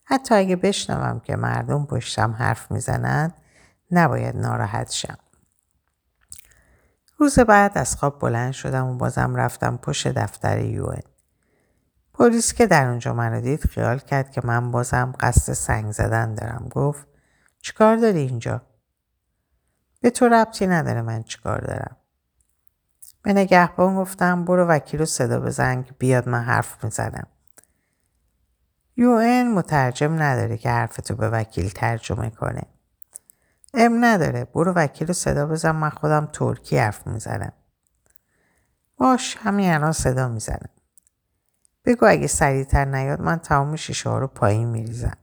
حتی 0.04 0.34
اگه 0.34 0.56
بشنوم 0.56 1.20
که 1.20 1.36
مردم 1.36 1.86
پشتم 1.86 2.32
حرف 2.32 2.70
می‌زنن 2.70 3.32
نباید 3.90 4.36
ناراحت 4.36 4.90
شم. 4.90 5.18
روز 7.20 7.38
بعد 7.38 7.78
از 7.78 7.96
خواب 7.96 8.18
بلند 8.18 8.52
شدم 8.52 8.86
و 8.86 8.94
بازم 8.94 9.36
رفتم 9.36 9.76
پشت 9.76 10.08
دفتر 10.08 10.58
یوئن. 10.58 11.02
پلیس 12.14 12.52
که 12.52 12.66
در 12.66 12.86
اونجا 12.86 13.14
منو 13.14 13.40
دید 13.40 13.64
خیال 13.64 13.98
کرد 13.98 14.30
که 14.30 14.40
من 14.44 14.70
بازم 14.70 15.12
قصد 15.20 15.52
سنگ 15.52 15.92
زدن 15.92 16.34
دارم 16.34 16.68
گفت 16.70 17.06
چیکار 17.60 17.96
داری 17.96 18.18
اینجا؟ 18.18 18.62
به 20.00 20.10
تو 20.10 20.28
ربطی 20.28 20.66
نداره 20.66 21.02
من 21.02 21.22
چیکار 21.22 21.60
دارم. 21.60 21.96
به 23.22 23.32
نگهبان 23.32 23.96
گفتم 23.96 24.44
برو 24.44 24.66
وکیل 24.66 25.00
رو 25.00 25.06
صدا 25.06 25.40
بزن 25.40 25.82
که 25.82 25.92
بیاد 25.92 26.28
من 26.28 26.42
حرف 26.42 26.84
می‌زنم. 26.84 27.26
یو 28.96 29.18
مترجم 29.44 30.22
نداره 30.22 30.56
که 30.56 30.70
حرفتو 30.70 31.14
به 31.14 31.30
وکیل 31.30 31.68
ترجمه 31.68 32.30
کنه. 32.30 32.62
ام 33.74 34.04
نداره 34.04 34.44
برو 34.44 34.72
وکیل 34.72 35.08
رو 35.08 35.14
صدا 35.14 35.46
بزن 35.46 35.70
من 35.70 35.90
خودم 35.90 36.28
ترکی 36.32 36.78
حرف 36.78 37.06
می‌زنم. 37.06 37.52
باش 38.96 39.36
همین 39.40 39.70
الان 39.72 39.92
صدا 39.92 40.28
می‌زنم. 40.28 40.70
بگو 41.84 42.06
اگه 42.06 42.26
سریعتر 42.26 42.84
نیاد 42.84 43.20
من 43.20 43.38
تمام 43.38 43.76
شیشه 43.76 44.10
ها 44.10 44.18
رو 44.18 44.26
پایین 44.26 44.68
میریزم. 44.68 45.16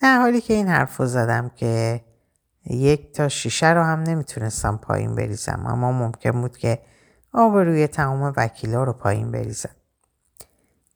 در 0.00 0.18
حالی 0.18 0.40
که 0.40 0.54
این 0.54 0.68
حرف 0.68 0.96
رو 0.96 1.06
زدم 1.06 1.48
که 1.48 2.04
یک 2.70 3.12
تا 3.12 3.28
شیشه 3.28 3.70
رو 3.70 3.82
هم 3.82 4.02
نمی‌تونستم 4.02 4.76
پایین 4.76 5.14
بریزم 5.14 5.66
اما 5.66 5.92
ممکن 5.92 6.40
بود 6.40 6.56
که 6.56 6.82
آب 7.32 7.56
روی 7.56 7.86
تمام 7.86 8.32
وکیلا 8.36 8.84
رو 8.84 8.92
پایین 8.92 9.30
بریزم. 9.30 9.74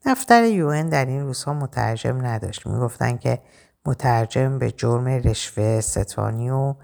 دفتر 0.04 0.44
یون 0.44 0.88
در 0.88 1.04
این 1.04 1.20
روزها 1.20 1.54
مترجم 1.54 2.26
نداشت. 2.26 2.66
می‌گفتن 2.66 3.16
که 3.16 3.42
مترجم 3.86 4.58
به 4.58 4.70
جرم 4.70 5.06
رشوه 5.06 5.80
ستانی 5.80 6.50
و 6.50 6.74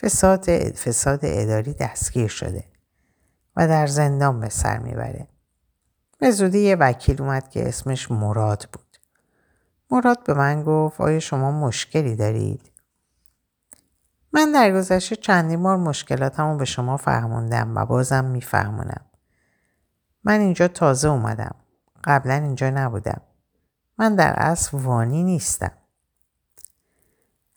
فساد, 0.00 0.50
فساد 0.72 1.20
اداری 1.22 1.74
دستگیر 1.74 2.28
شده 2.28 2.64
و 3.56 3.68
در 3.68 3.86
زندان 3.86 4.40
به 4.40 4.48
سر 4.48 4.78
می‌بره. 4.78 5.28
به 6.18 6.30
زودی 6.30 6.58
یه 6.58 6.76
وکیل 6.76 7.22
اومد 7.22 7.50
که 7.50 7.68
اسمش 7.68 8.10
مراد 8.10 8.68
بود. 8.72 8.96
مراد 9.90 10.24
به 10.24 10.34
من 10.34 10.62
گفت 10.62 11.00
آیا 11.00 11.18
شما 11.18 11.50
مشکلی 11.50 12.16
دارید؟ 12.16 12.72
من 14.32 14.52
در 14.52 14.72
گذشته 14.72 15.16
چندین 15.16 15.62
بار 15.62 15.76
مشکلاتمو 15.76 16.56
به 16.56 16.64
شما 16.64 16.96
فهموندم 16.96 17.76
و 17.76 17.86
بازم 17.86 18.24
میفهمونم. 18.24 19.04
من 20.24 20.40
اینجا 20.40 20.68
تازه 20.68 21.08
اومدم. 21.08 21.54
قبلا 22.04 22.34
اینجا 22.34 22.70
نبودم. 22.70 23.20
من 23.98 24.14
در 24.14 24.34
اصل 24.36 24.78
وانی 24.78 25.22
نیستم. 25.22 25.72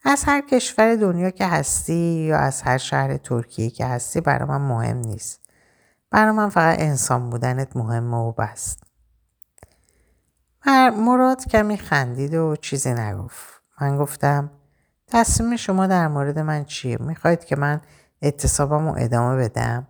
از 0.04 0.24
هر 0.24 0.42
کشور 0.42 0.96
دنیا 0.96 1.30
که 1.30 1.48
هستی 1.48 2.26
یا 2.28 2.38
از 2.38 2.62
هر 2.62 2.78
شهر 2.78 3.18
ترکیه 3.18 3.70
که 3.70 3.86
هستی 3.86 4.22
برای 4.22 4.50
من 4.50 4.62
مهم 4.62 4.98
نیست. 4.98 5.50
برای 6.12 6.32
من 6.32 6.50
فقط 6.50 6.80
انسان 6.80 7.30
بودنت 7.30 7.76
مهمه 7.76 8.18
و 8.18 8.32
بست. 8.32 8.84
مراد 10.98 11.46
کمی 11.46 11.78
خندید 11.78 12.34
و 12.34 12.56
چیزی 12.56 12.94
نگفت. 12.94 13.62
من 13.82 13.98
گفتم 13.98 14.52
تصمیم 15.08 15.56
شما 15.56 15.88
در 15.88 16.08
مورد 16.08 16.40
من 16.40 16.66
چیه؟ 16.66 16.98
می‌خواید 17.02 17.46
که 17.46 17.56
من 17.56 17.82
اعتصابم 18.22 18.88
رو 18.88 18.96
ادامه 18.98 19.44
بدم؟ 19.44 19.88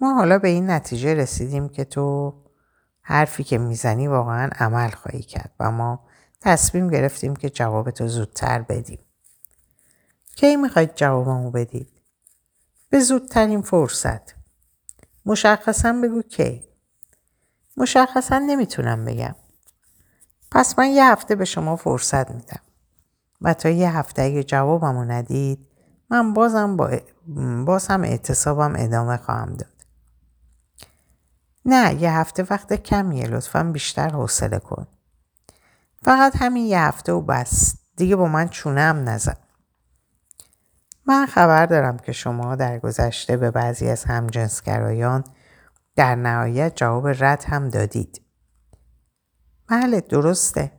ما 0.00 0.14
حالا 0.14 0.38
به 0.38 0.48
این 0.48 0.70
نتیجه 0.70 1.14
رسیدیم 1.14 1.68
که 1.68 1.84
تو 1.84 2.34
حرفی 3.02 3.44
که 3.44 3.58
می‌زنی 3.58 4.08
واقعا 4.08 4.50
عمل 4.58 4.90
خواهی 4.90 5.22
کرد 5.22 5.52
و 5.60 5.70
ما 5.70 6.06
تصمیم 6.44 6.90
گرفتیم 6.90 7.36
که 7.36 7.50
جوابتو 7.50 8.08
زودتر 8.08 8.62
بدیم. 8.62 8.98
کی 10.36 10.56
می‌خواید 10.56 10.94
جوابمو 10.94 11.50
بدید؟ 11.50 11.88
به 12.90 13.00
زودترین 13.00 13.62
فرصت. 13.62 14.34
مشخصا 15.26 15.92
بگو 15.92 16.22
کی. 16.22 16.64
مشخصا 17.76 18.38
نمی‌تونم 18.38 19.04
بگم. 19.04 19.34
پس 20.50 20.78
من 20.78 20.88
یه 20.88 21.12
هفته 21.12 21.34
به 21.34 21.44
شما 21.44 21.76
فرصت 21.76 22.30
میدم. 22.30 22.60
و 23.40 23.54
تا 23.54 23.68
یه 23.68 23.96
هفته 23.96 24.22
اگه 24.22 24.44
جوابمو 24.44 25.04
ندید 25.04 25.68
من 26.10 26.32
بازم 26.32 26.76
با 26.76 27.00
باز 27.66 27.86
هم 27.86 28.04
اعتصابم 28.04 28.74
ادامه 28.76 29.16
خواهم 29.16 29.54
داد. 29.54 29.86
نه 31.64 32.02
یه 32.02 32.12
هفته 32.12 32.46
وقت 32.50 32.72
کمیه 32.72 33.26
لطفا 33.26 33.62
بیشتر 33.62 34.08
حوصله 34.08 34.58
کن. 34.58 34.86
فقط 36.04 36.36
همین 36.36 36.66
یه 36.66 36.80
هفته 36.80 37.12
و 37.12 37.20
بس 37.20 37.74
دیگه 37.96 38.16
با 38.16 38.28
من 38.28 38.48
چونه 38.48 38.80
هم 38.80 39.08
نزن. 39.08 39.36
من 41.06 41.26
خبر 41.26 41.66
دارم 41.66 41.98
که 41.98 42.12
شما 42.12 42.56
در 42.56 42.78
گذشته 42.78 43.36
به 43.36 43.50
بعضی 43.50 43.88
از 43.88 44.04
همجنسگرایان 44.04 45.24
در 45.96 46.14
نهایت 46.14 46.76
جواب 46.76 47.08
رد 47.08 47.44
هم 47.44 47.68
دادید. 47.68 48.22
بله 49.68 50.00
درسته. 50.00 50.72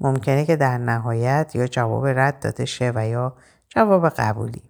ممکنه 0.00 0.44
که 0.44 0.56
در 0.56 0.78
نهایت 0.78 1.50
یا 1.54 1.66
جواب 1.66 2.06
رد 2.06 2.40
داده 2.40 2.64
شه 2.64 2.92
و 2.94 3.08
یا 3.08 3.36
جواب 3.68 4.08
قبولی. 4.08 4.62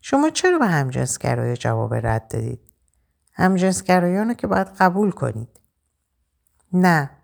شما 0.00 0.30
چرا 0.30 0.58
به 0.58 0.66
همجنسگرایی 0.66 1.56
جواب 1.56 1.94
رد 1.94 2.28
دادید؟ 2.28 2.60
همجنسگرایان 3.32 4.28
رو 4.28 4.34
که 4.34 4.46
باید 4.46 4.66
قبول 4.66 5.10
کنید. 5.10 5.60
نه. 6.72 7.17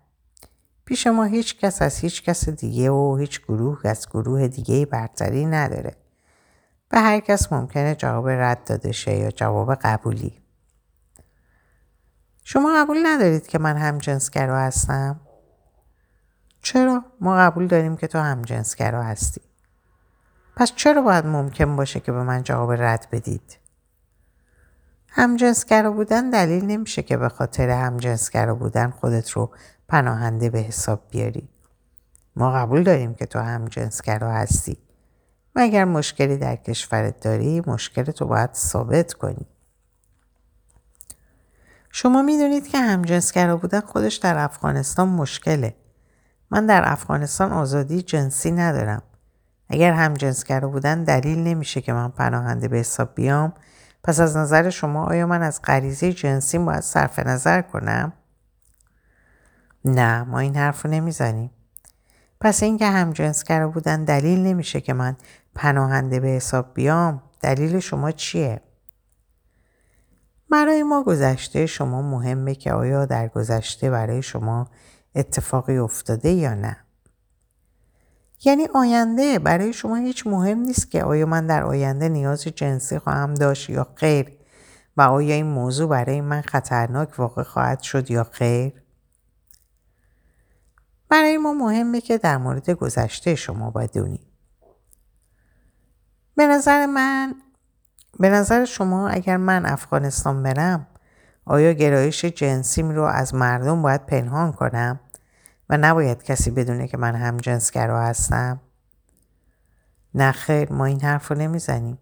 پیش 0.85 1.07
ما 1.07 1.23
هیچ 1.23 1.59
کس 1.59 1.81
از 1.81 1.97
هیچ 1.97 2.23
کس 2.23 2.49
دیگه 2.49 2.89
و 2.89 3.17
هیچ 3.17 3.41
گروه 3.41 3.81
از 3.83 4.09
گروه 4.09 4.47
دیگه 4.47 4.85
برتری 4.85 5.45
نداره. 5.45 5.95
به 6.89 6.99
هر 6.99 7.19
کس 7.19 7.53
ممکنه 7.53 7.95
جواب 7.95 8.29
رد 8.29 8.63
داده 8.63 8.91
شه 8.91 9.15
یا 9.15 9.31
جواب 9.31 9.75
قبولی. 9.75 10.41
شما 12.43 12.73
قبول 12.75 12.97
ندارید 13.05 13.47
که 13.47 13.59
من 13.59 13.77
همجنسگرا 13.77 14.59
هستم؟ 14.59 15.19
چرا؟ 16.61 17.05
ما 17.21 17.35
قبول 17.35 17.67
داریم 17.67 17.97
که 17.97 18.07
تو 18.07 18.19
همجنسگرا 18.19 19.03
هستی. 19.03 19.41
پس 20.55 20.73
چرا 20.75 21.01
باید 21.01 21.25
ممکن 21.25 21.75
باشه 21.75 21.99
که 21.99 22.11
به 22.11 22.23
من 22.23 22.43
جواب 22.43 22.71
رد 22.71 23.07
بدید؟ 23.11 23.57
همجنسگرا 25.09 25.91
بودن 25.91 26.29
دلیل 26.29 26.65
نمیشه 26.65 27.03
که 27.03 27.17
به 27.17 27.29
خاطر 27.29 27.69
همجنسگرا 27.69 28.55
بودن 28.55 28.89
خودت 28.89 29.29
رو 29.29 29.51
پناهنده 29.87 30.49
به 30.49 30.59
حساب 30.59 31.01
بیاری. 31.09 31.49
ما 32.35 32.51
قبول 32.51 32.83
داریم 32.83 33.13
که 33.13 33.25
تو 33.25 33.39
همجنسگرا 33.39 34.31
هستی. 34.31 34.77
و 35.55 35.59
اگر 35.59 35.85
مشکلی 35.85 36.37
در 36.37 36.55
کشورت 36.55 37.19
داری 37.19 37.61
مشکل 37.67 38.03
تو 38.03 38.25
باید 38.25 38.53
ثابت 38.53 39.13
کنی. 39.13 39.45
شما 41.89 42.21
می‌دونید 42.21 42.67
که 42.67 42.77
همجنسگرا 42.77 43.57
بودن 43.57 43.79
خودش 43.79 44.15
در 44.15 44.37
افغانستان 44.37 45.09
مشکله. 45.09 45.75
من 46.51 46.65
در 46.65 46.81
افغانستان 46.85 47.51
آزادی 47.51 48.01
جنسی 48.01 48.51
ندارم. 48.51 49.01
اگر 49.69 49.93
همجنسگرا 49.93 50.69
بودن 50.69 51.03
دلیل 51.03 51.39
نمیشه 51.39 51.81
که 51.81 51.93
من 51.93 52.09
پناهنده 52.09 52.67
به 52.67 52.77
حساب 52.77 53.15
بیام 53.15 53.53
پس 54.03 54.19
از 54.19 54.37
نظر 54.37 54.69
شما 54.69 55.05
آیا 55.05 55.27
من 55.27 55.41
از 55.41 55.61
غریزه 55.61 56.13
جنسی 56.13 56.57
باید 56.57 56.79
صرف 56.79 57.19
نظر 57.19 57.61
کنم؟ 57.61 58.13
نه 59.85 60.23
ما 60.23 60.39
این 60.39 60.55
حرف 60.55 60.85
رو 60.85 60.91
نمی‌زنیم. 60.91 61.51
پس 62.41 62.63
اینکه 62.63 62.85
همجنسگرا 62.85 63.69
بودن 63.69 64.03
دلیل 64.03 64.39
نمیشه 64.39 64.81
که 64.81 64.93
من 64.93 65.15
پناهنده 65.55 66.19
به 66.19 66.27
حساب 66.27 66.73
بیام 66.73 67.21
دلیل 67.41 67.79
شما 67.79 68.11
چیه؟ 68.11 68.61
برای 70.51 70.83
ما 70.83 71.03
گذشته 71.03 71.65
شما 71.65 72.01
مهمه 72.01 72.55
که 72.55 72.73
آیا 72.73 73.05
در 73.05 73.27
گذشته 73.27 73.89
برای 73.89 74.21
شما 74.21 74.67
اتفاقی 75.15 75.77
افتاده 75.77 76.29
یا 76.29 76.53
نه؟ 76.53 76.77
یعنی 78.45 78.67
آینده 78.75 79.39
برای 79.39 79.73
شما 79.73 79.95
هیچ 79.95 80.27
مهم 80.27 80.59
نیست 80.59 80.91
که 80.91 81.03
آیا 81.03 81.25
من 81.25 81.47
در 81.47 81.63
آینده 81.63 82.09
نیاز 82.09 82.43
جنسی 82.43 82.99
خواهم 82.99 83.33
داشت 83.33 83.69
یا 83.69 83.87
خیر 83.95 84.31
و 84.97 85.01
آیا 85.01 85.35
این 85.35 85.45
موضوع 85.45 85.89
برای 85.89 86.21
من 86.21 86.41
خطرناک 86.41 87.19
واقع 87.19 87.43
خواهد 87.43 87.81
شد 87.81 88.11
یا 88.11 88.23
خیر؟ 88.23 88.84
برای 91.15 91.37
ما 91.37 91.53
مهمه 91.53 92.01
که 92.01 92.17
در 92.17 92.37
مورد 92.37 92.69
گذشته 92.69 93.35
شما 93.35 93.71
بدونیم. 93.71 94.25
به 96.35 96.47
نظر 96.47 96.85
من 96.85 97.35
به 98.19 98.29
نظر 98.29 98.65
شما 98.65 99.09
اگر 99.09 99.37
من 99.37 99.65
افغانستان 99.65 100.43
برم 100.43 100.87
آیا 101.45 101.71
گرایش 101.71 102.25
جنسیم 102.25 102.89
رو 102.89 103.03
از 103.03 103.35
مردم 103.35 103.81
باید 103.81 104.05
پنهان 104.05 104.51
کنم 104.51 104.99
و 105.69 105.77
نباید 105.77 106.23
کسی 106.23 106.51
بدونه 106.51 106.87
که 106.87 106.97
من 106.97 107.15
هم 107.15 107.37
جنسگرا 107.37 108.01
هستم؟ 108.01 108.61
نه 110.13 110.31
خیر 110.31 110.73
ما 110.73 110.85
این 110.85 111.01
حرف 111.01 111.31
رو 111.31 111.37
نمی‌زنیم. 111.37 111.97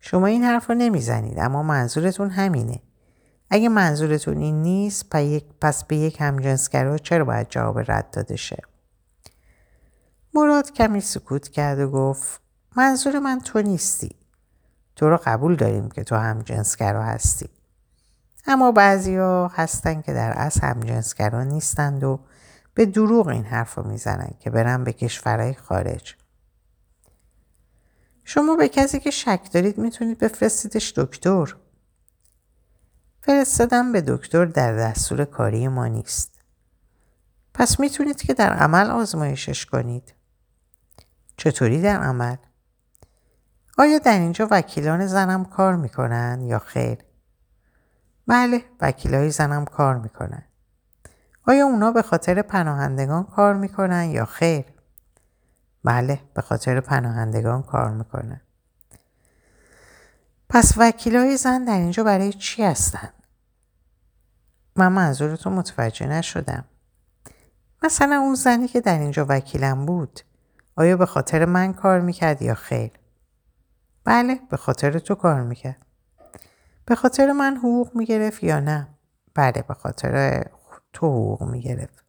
شما 0.00 0.26
این 0.26 0.44
حرف 0.44 0.68
رو 0.68 0.74
نمی‌زنید 0.74 1.38
اما 1.38 1.62
منظورتون 1.62 2.30
همینه. 2.30 2.82
اگه 3.50 3.68
منظورتون 3.68 4.38
این 4.38 4.62
نیست 4.62 5.10
پس 5.60 5.84
به 5.84 5.96
یک 5.96 6.20
همجنسگرا 6.20 6.98
چرا 6.98 7.24
باید 7.24 7.48
جواب 7.48 7.78
رد 7.90 8.10
داده 8.10 8.36
شه؟ 8.36 8.62
مراد 10.34 10.72
کمی 10.72 11.00
سکوت 11.00 11.48
کرد 11.48 11.78
و 11.78 11.90
گفت 11.90 12.40
منظور 12.76 13.18
من 13.18 13.40
تو 13.40 13.62
نیستی. 13.62 14.16
تو 14.96 15.10
رو 15.10 15.18
قبول 15.24 15.56
داریم 15.56 15.88
که 15.88 16.04
تو 16.04 16.16
هم 16.16 16.42
جنسگرا 16.42 17.02
هستی. 17.02 17.48
اما 18.46 18.72
بعضیا 18.72 19.48
هستن 19.48 20.02
که 20.02 20.12
در 20.12 20.30
اصل 20.30 20.60
هم 20.60 20.80
جنسگرا 20.80 21.44
نیستند 21.44 22.04
و 22.04 22.20
به 22.74 22.86
دروغ 22.86 23.26
این 23.26 23.44
حرف 23.44 23.74
رو 23.74 23.86
می‌زنن 23.86 24.30
که 24.40 24.50
برن 24.50 24.84
به 24.84 24.92
کشورهای 24.92 25.54
خارج. 25.54 26.14
شما 28.24 28.56
به 28.56 28.68
کسی 28.68 29.00
که 29.00 29.10
شک 29.10 29.40
دارید 29.52 29.78
می‌تونید 29.78 30.18
بفرستیدش 30.18 30.92
دکتر. 30.96 31.56
فرستادن 33.28 33.92
به 33.92 34.00
دکتر 34.00 34.44
در 34.44 34.76
دستور 34.76 35.24
کاری 35.24 35.68
ما 35.68 35.86
نیست. 35.86 36.40
پس 37.54 37.80
می‌تونید 37.80 38.22
که 38.22 38.34
در 38.34 38.52
عمل 38.52 38.90
آزمایشش 38.90 39.66
کنید. 39.66 40.14
چطوری 41.36 41.82
در 41.82 42.00
عمل؟ 42.00 42.36
آیا 43.78 43.98
در 43.98 44.18
اینجا 44.18 44.48
وکیلان 44.50 45.06
زنم 45.06 45.44
کار 45.44 45.76
می‌کنن 45.76 46.40
یا 46.42 46.58
خیر؟ 46.58 46.98
بله 48.26 48.64
وکیلای 48.80 49.30
زنم 49.30 49.64
کار 49.64 49.98
می‌کنن. 49.98 50.42
آیا 51.46 51.66
اونا 51.66 51.92
به 51.92 52.02
خاطر 52.02 52.42
پناهندگان 52.42 53.24
کار 53.24 53.54
می‌کنن 53.54 54.10
یا 54.10 54.24
خیر؟ 54.24 54.64
بله 55.84 56.20
به 56.34 56.42
خاطر 56.42 56.80
پناهندگان 56.80 57.62
کار 57.62 57.90
می‌کنن. 57.90 58.40
پس 60.48 60.72
وکیلای 60.76 61.36
زن 61.36 61.64
در 61.64 61.78
اینجا 61.78 62.04
برای 62.04 62.32
چی 62.32 62.64
هستن؟ 62.64 63.08
من 64.78 64.92
منظورتون 64.92 65.52
متوجه 65.52 66.06
نشدم. 66.06 66.64
مثلا 67.82 68.16
اون 68.16 68.34
زنی 68.34 68.68
که 68.68 68.80
در 68.80 68.98
اینجا 68.98 69.26
وکیلم 69.28 69.86
بود 69.86 70.20
آیا 70.76 70.96
به 70.96 71.06
خاطر 71.06 71.44
من 71.44 71.72
کار 71.72 72.00
می‌کرد 72.00 72.42
یا 72.42 72.54
خیر؟ 72.54 72.90
بله 74.04 74.40
به 74.50 74.56
خاطر 74.56 74.98
تو 74.98 75.14
کار 75.14 75.42
می‌کرد. 75.42 75.86
به 76.86 76.94
خاطر 76.94 77.32
من 77.32 77.56
حقوق 77.56 77.96
می‌گرفت 77.96 78.44
یا 78.44 78.60
نه؟ 78.60 78.88
بله 79.34 79.64
به 79.68 79.74
خاطر 79.74 80.44
تو 80.92 81.06
حقوق 81.06 81.42
می‌گرفت. 81.42 82.04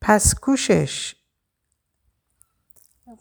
پس 0.00 0.34
کوشش 0.34 1.16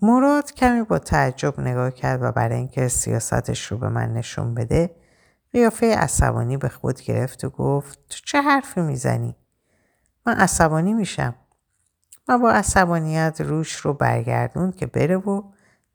مراد 0.02 0.52
کمی 0.52 0.82
با 0.82 1.00
تعجب 1.00 1.60
نگاه 1.60 1.92
کرد 1.92 2.24
و 2.24 2.32
برای 2.32 2.58
اینکه 2.58 2.88
سیاستش 2.88 3.72
رو 3.72 3.78
به 3.78 3.90
من 3.90 4.14
نشون 4.14 4.54
بده 4.54 4.96
قیافه 5.54 5.96
عصبانی 5.96 6.58
به 6.58 6.70
خود 6.70 7.02
گرفت 7.02 7.44
و 7.44 7.50
گفت 7.50 8.00
تو 8.10 8.20
چه 8.26 8.42
حرفی 8.42 8.82
می‌زنی؟ 8.82 9.36
من 10.26 10.34
عصبانی 10.34 10.94
میشم. 10.94 11.36
من 12.28 12.38
با 12.38 12.52
عصبانیت 12.52 13.42
روش 13.42 13.76
رو 13.76 13.94
برگردون 13.94 14.72
که 14.72 14.86
بره 14.86 15.18
و 15.18 15.42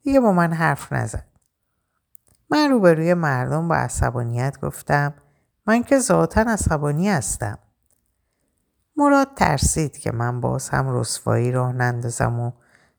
دیگه 0.03 0.19
با 0.19 0.31
من 0.31 0.53
حرف 0.53 0.93
نزد. 0.93 1.25
من 2.49 2.69
روبروی 2.69 3.13
مردم 3.13 3.67
با 3.67 3.75
عصبانیت 3.75 4.59
گفتم 4.61 5.13
من 5.65 5.83
که 5.83 5.99
ذاتا 5.99 6.41
عصبانی 6.41 7.09
هستم. 7.09 7.59
مراد 8.95 9.27
ترسید 9.35 9.97
که 9.97 10.11
من 10.11 10.41
باز 10.41 10.69
هم 10.69 10.99
رسوایی 10.99 11.51
راه 11.51 11.73
نندازم 11.73 12.39
و 12.39 12.51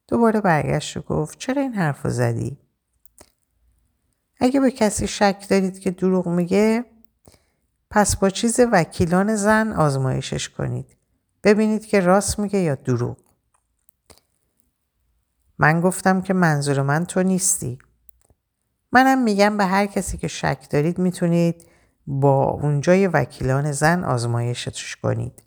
دوباره 0.08 0.40
برگشت 0.40 0.96
و 0.96 1.00
گفت 1.00 1.38
چرا 1.38 1.62
این 1.62 1.74
حرف 1.74 2.08
زدی؟ 2.08 2.58
اگه 4.40 4.60
به 4.60 4.70
کسی 4.70 5.06
شک 5.06 5.46
دارید 5.48 5.78
که 5.78 5.90
دروغ 5.90 6.28
میگه 6.28 6.84
پس 7.90 8.16
با 8.16 8.30
چیز 8.30 8.60
وکیلان 8.72 9.36
زن 9.36 9.72
آزمایشش 9.72 10.48
کنید. 10.48 10.96
ببینید 11.44 11.86
که 11.86 12.00
راست 12.00 12.38
میگه 12.38 12.58
یا 12.58 12.74
دروغ. 12.74 13.16
من 15.58 15.80
گفتم 15.80 16.20
که 16.20 16.34
منظور 16.34 16.82
من 16.82 17.04
تو 17.04 17.22
نیستی. 17.22 17.78
منم 18.92 19.22
میگم 19.22 19.56
به 19.56 19.64
هر 19.64 19.86
کسی 19.86 20.18
که 20.18 20.28
شک 20.28 20.66
دارید 20.70 20.98
می‌تونید 20.98 21.66
با 22.06 22.44
اونجای 22.44 23.06
وکیلان 23.06 23.72
زن 23.72 24.04
آزمایشش 24.04 24.96
کنید. 24.96 25.42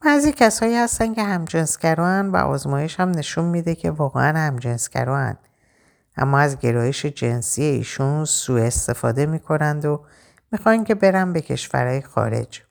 بعضی 0.00 0.32
کسایی 0.32 0.76
هستن 0.76 1.14
که 1.14 1.22
همجنسگران 1.22 2.28
و 2.30 2.36
آزمایش 2.36 3.00
هم 3.00 3.10
نشون 3.10 3.44
میده 3.44 3.74
که 3.74 3.90
واقعا 3.90 4.38
همجنسگران 4.38 5.38
اما 6.16 6.38
از 6.38 6.58
گرایش 6.58 7.06
جنسی 7.06 7.62
ایشون 7.62 8.24
سوء 8.24 8.62
استفاده 8.62 9.26
می‌کنند 9.26 9.84
و 9.84 10.04
می‌خوان 10.52 10.84
که 10.84 10.94
برن 10.94 11.32
به 11.32 11.40
کشورهای 11.40 12.02
خارج. 12.02 12.62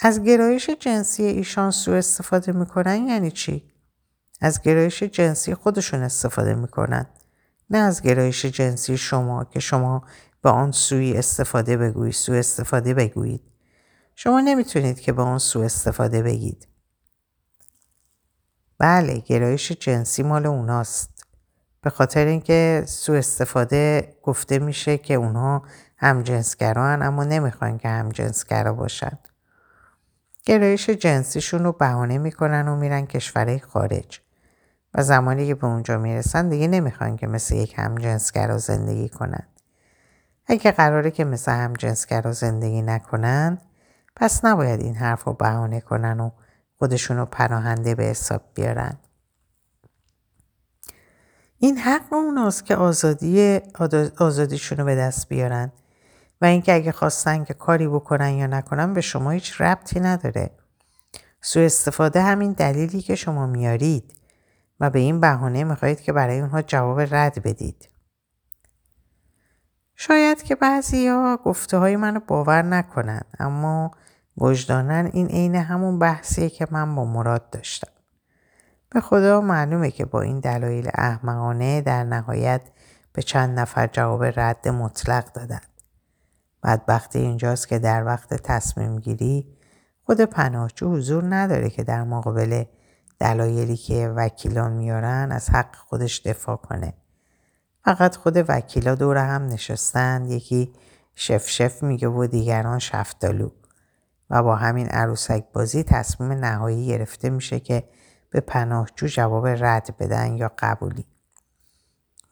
از 0.00 0.22
گرایش 0.22 0.70
جنسی 0.70 1.22
ایشان 1.22 1.70
سوء 1.70 1.96
استفاده 1.98 2.52
می‌کنن 2.52 3.08
یعنی 3.08 3.30
چی؟ 3.30 3.70
از 4.40 4.62
گرایش 4.62 5.02
جنسی 5.02 5.54
خودشون 5.54 6.02
استفاده 6.02 6.54
می‌کنن. 6.54 7.06
نه 7.70 7.78
از 7.78 8.02
گرایش 8.02 8.44
جنسی 8.46 8.96
شما 8.96 9.44
که 9.44 9.60
شما 9.60 10.04
به 10.42 10.50
آن 10.50 10.72
سوی 10.72 11.16
استفاده 11.16 11.76
بگویید 11.76 12.14
سوء 12.14 12.38
استفاده 12.38 12.94
بگویید. 12.94 13.42
شما 14.14 14.40
نمی‌تونید 14.40 15.00
که 15.00 15.12
به 15.12 15.22
آن 15.22 15.38
سوء 15.38 15.64
استفاده 15.64 16.22
بگید. 16.22 16.68
بله 18.78 19.18
گرایش 19.18 19.72
جنسی 19.72 20.22
مال 20.22 20.46
اوناست. 20.46 21.10
به 21.82 21.90
خاطر 21.90 22.26
اینکه 22.26 22.82
سوء 22.86 23.18
استفاده 23.18 24.14
گفته 24.22 24.58
میشه 24.58 24.98
که 24.98 25.14
اونها 25.14 25.62
هم 25.96 26.22
جنسگران 26.22 27.02
اما 27.02 27.24
نمی‌خوان 27.24 27.78
که 27.78 27.88
هم 27.88 28.08
جنسگرا 28.08 28.72
باشن. 28.72 29.18
گرایش 30.44 30.90
جنسیشون 30.90 31.64
رو 31.64 31.72
بهانه 31.72 32.18
می‌کنن 32.18 32.68
و 32.68 32.76
میرن 32.76 33.06
کشورهای 33.06 33.58
خارج. 33.58 34.20
و 34.94 35.02
زمانی 35.02 35.46
که 35.46 35.54
به 35.54 35.66
اونجا 35.66 35.98
می‌رسن 35.98 36.48
دیگه 36.48 36.68
نمی‌خوان 36.68 37.16
که 37.16 37.26
مثل 37.26 37.54
یک 37.54 37.74
هم 37.76 37.94
جنسگرا 37.94 38.58
زندگی 38.58 39.08
کنن. 39.08 39.48
اگه 40.46 40.72
قراره 40.72 41.10
که 41.10 41.24
مثل 41.24 41.52
هم 41.52 41.72
جنسگرا 41.72 42.32
زندگی 42.32 42.82
نکنن 42.82 43.58
پس 44.16 44.44
نباید 44.44 44.80
این 44.80 44.94
حرف 44.94 45.24
رو 45.24 45.32
بهانه 45.32 45.80
کنن 45.80 46.20
و 46.20 46.30
خودشون 46.84 47.16
رو 47.16 47.26
پناهنده 47.26 47.94
به 47.94 48.04
حساب 48.04 48.42
بیارن. 48.54 48.96
این 51.58 51.78
حق 51.78 52.12
اوناست 52.12 52.64
که 52.64 52.76
آزادی 52.76 53.60
آزادیشون 54.18 54.78
رو 54.78 54.84
به 54.84 54.96
دست 54.96 55.28
بیارن 55.28 55.72
و 56.40 56.44
اینکه 56.44 56.74
اگه 56.74 56.92
خواستن 56.92 57.44
که 57.44 57.54
کاری 57.54 57.88
بکنن 57.88 58.30
یا 58.30 58.46
نکنن 58.46 58.94
به 58.94 59.00
شما 59.00 59.30
هیچ 59.30 59.60
ربطی 59.60 60.00
نداره. 60.00 60.50
سوء 61.40 61.64
استفاده 61.64 62.22
همین 62.22 62.52
دلیلی 62.52 63.02
که 63.02 63.14
شما 63.14 63.46
میارید 63.46 64.14
و 64.80 64.90
به 64.90 64.98
این 64.98 65.20
بهانه 65.20 65.64
می‌خواهید 65.64 66.00
که 66.00 66.12
برای 66.12 66.40
اونها 66.40 66.62
جواب 66.62 67.00
رد 67.00 67.42
بدید. 67.42 67.88
شاید 69.96 70.42
که 70.42 70.54
بعضی 70.54 71.08
ها 71.08 71.36
گفته 71.44 71.78
های 71.78 71.96
منو 71.96 72.20
باور 72.20 72.62
نکنن 72.62 73.22
اما 73.38 73.90
وجدانن 74.38 75.10
این 75.12 75.26
عین 75.26 75.54
همون 75.54 75.98
بحثیه 75.98 76.50
که 76.50 76.66
من 76.70 76.94
با 76.94 77.04
مراد 77.04 77.50
داشتم. 77.50 77.92
به 78.90 79.00
خدا 79.00 79.40
معلومه 79.40 79.90
که 79.90 80.04
با 80.04 80.20
این 80.20 80.40
دلایل 80.40 80.90
احمقانه 80.94 81.80
در 81.80 82.04
نهایت 82.04 82.60
به 83.12 83.22
چند 83.22 83.58
نفر 83.58 83.86
جواب 83.86 84.24
رد 84.24 84.68
مطلق 84.68 85.32
دادن. 85.32 85.60
بدبختی 86.62 87.18
اینجاست 87.18 87.68
که 87.68 87.78
در 87.78 88.04
وقت 88.04 88.34
تصمیم 88.34 88.98
گیری 88.98 89.56
خود 90.02 90.20
پناهجو 90.20 90.92
حضور 90.92 91.24
نداره 91.34 91.70
که 91.70 91.84
در 91.84 92.04
مقابل 92.04 92.64
دلایلی 93.18 93.76
که 93.76 94.12
وکیلان 94.16 94.72
میارن 94.72 95.32
از 95.32 95.50
حق 95.50 95.76
خودش 95.76 96.20
دفاع 96.26 96.56
کنه. 96.56 96.94
فقط 97.84 98.16
خود 98.16 98.44
وکیلا 98.48 98.94
دور 98.94 99.16
هم 99.16 99.46
نشستن 99.46 100.24
یکی 100.24 100.72
شف 101.14 101.48
شف 101.48 101.82
میگه 101.82 102.08
و 102.08 102.26
دیگران 102.26 102.78
شفتالو 102.78 103.50
و 104.30 104.42
با 104.42 104.56
همین 104.56 104.86
عروسک 104.86 105.44
بازی 105.52 105.82
تصمیم 105.82 106.32
نهایی 106.32 106.86
گرفته 106.86 107.30
میشه 107.30 107.60
که 107.60 107.88
به 108.30 108.40
پناهجو 108.40 109.06
جواب 109.06 109.46
رد 109.46 109.96
بدن 109.98 110.36
یا 110.36 110.52
قبولی. 110.58 111.06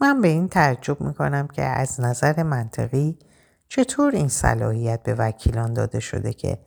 من 0.00 0.20
به 0.20 0.28
این 0.28 0.48
تعجب 0.48 1.00
می‌کنم 1.00 1.48
که 1.48 1.62
از 1.62 2.00
نظر 2.00 2.42
منطقی 2.42 3.18
چطور 3.68 4.12
این 4.14 4.28
صلاحیت 4.28 5.02
به 5.02 5.14
وکیلان 5.14 5.74
داده 5.74 6.00
شده 6.00 6.32
که 6.32 6.58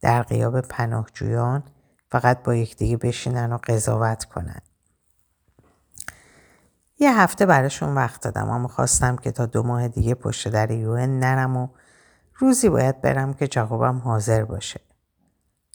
در 0.00 0.22
قیاب 0.22 0.60
پناهجویان 0.60 1.62
فقط 2.10 2.42
با 2.42 2.54
یکدیگه 2.54 2.96
بشینن 2.96 3.52
و 3.52 3.58
قضاوت 3.64 4.24
کنن. 4.24 4.60
یه 6.98 7.20
هفته 7.20 7.46
براشون 7.46 7.94
وقت 7.94 8.22
دادم 8.22 8.50
اما 8.50 8.68
خواستم 8.68 9.16
که 9.16 9.32
تا 9.32 9.46
دو 9.46 9.62
ماه 9.62 9.88
دیگه 9.88 10.14
پشت 10.14 10.48
در 10.48 10.70
یون 10.70 11.18
نرم 11.18 11.56
و 11.56 11.68
روزی 12.36 12.68
باید 12.68 13.00
برم 13.00 13.34
که 13.34 13.48
جوابم 13.48 13.98
حاضر 13.98 14.44
باشه. 14.44 14.80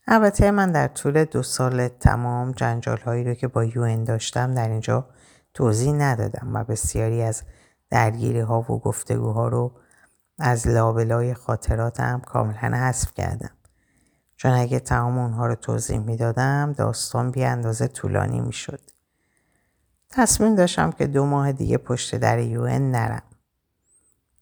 البته 0.08 0.52
من 0.52 0.72
در 0.72 0.88
طول 0.88 1.24
دو 1.24 1.44
سال 1.44 1.88
تمام 1.88 2.52
جنجال 2.52 2.98
هایی 2.98 3.24
رو 3.24 3.34
که 3.34 3.48
با 3.48 3.64
یون 3.64 4.04
داشتم 4.04 4.54
در 4.54 4.70
اینجا 4.70 5.06
توضیح 5.54 5.94
ندادم 5.94 6.56
و 6.56 6.64
بسیاری 6.64 7.22
از 7.22 7.44
درگیری 7.90 8.40
ها 8.40 8.60
و 8.62 8.80
گفتگوها 8.80 9.48
رو 9.48 9.72
از 10.40 10.68
لابلای 10.68 11.34
خاطراتم 11.34 12.22
کاملا 12.26 12.78
حذف 12.78 13.14
کردم. 13.14 13.52
چون 14.36 14.52
اگه 14.52 14.80
تمام 14.80 15.18
اونها 15.18 15.46
رو 15.46 15.56
توضیح 15.56 16.00
می‌دادم 16.00 16.74
داستان 16.74 17.32
بی 17.32 17.44
اندازه 17.44 17.88
طولانی 17.88 18.42
می‌شد. 18.42 18.82
تصمیم 20.10 20.56
داشتم 20.56 20.92
که 20.92 21.08
دو 21.08 21.26
ماه 21.26 21.52
دیگه 21.52 21.78
پشت 21.78 22.16
در 22.16 22.40
یون 22.40 22.92
نرم. 22.92 23.22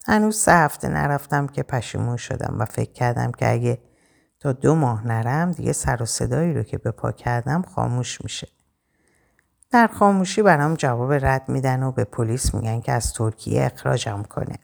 هنوز 0.07 0.37
سه 0.37 0.51
هفته 0.51 0.87
نرفتم 0.87 1.47
که 1.47 1.63
پشیمون 1.63 2.17
شدم 2.17 2.55
و 2.59 2.65
فکر 2.65 2.91
کردم 2.91 3.31
که 3.31 3.51
اگه 3.51 3.79
تا 4.39 4.51
دو 4.51 4.75
ماه 4.75 5.07
نرم 5.07 5.51
دیگه 5.51 5.73
سر 5.73 6.01
و 6.01 6.05
صدایی 6.05 6.53
رو 6.53 6.63
که 6.63 6.77
به 6.77 6.91
پا 6.91 7.11
کردم 7.11 7.61
خاموش 7.61 8.21
میشه. 8.21 8.47
در 9.71 9.87
خاموشی 9.87 10.41
برام 10.41 10.73
جواب 10.73 11.13
رد 11.13 11.49
میدن 11.49 11.83
و 11.83 11.91
به 11.91 12.03
پلیس 12.03 12.53
میگن 12.53 12.81
که 12.81 12.91
از 12.91 13.13
ترکیه 13.13 13.65
اخراجم 13.65 14.23
کنه. 14.23 14.59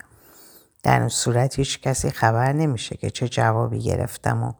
در 0.83 0.99
اون 0.99 1.09
صورت 1.09 1.59
هیچ 1.59 1.81
کسی 1.81 2.09
خبر 2.09 2.53
نمیشه 2.53 2.97
که 2.97 3.09
چه 3.09 3.27
جوابی 3.27 3.79
گرفتم 3.79 4.43
و 4.43 4.53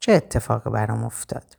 چه 0.00 0.12
اتفاقی 0.12 0.70
برام 0.70 1.04
افتاد. 1.04 1.56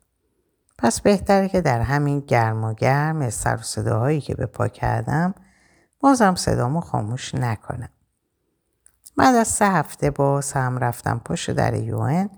پس 0.78 1.02
بهتره 1.02 1.50
که 1.50 1.62
در 1.62 1.82
همین 1.82 2.20
گرم 2.20 2.64
و 2.64 2.74
گرم 2.74 3.30
سر 3.30 3.56
و 3.56 3.62
صداهایی 3.62 4.22
که 4.22 4.36
به 4.36 4.46
پا 4.46 4.68
کردم 4.68 5.34
بازم 6.00 6.36
صدامو 6.36 6.82
خاموش 6.82 7.36
نکنم. 7.36 7.90
بعد 9.18 9.36
از 9.36 9.48
سه 9.48 9.66
هفته 9.72 10.12
باز 10.12 10.54
هم 10.54 10.78
رفتم 10.78 11.22
پشت 11.26 11.52
در 11.52 11.74
یون 11.74 12.30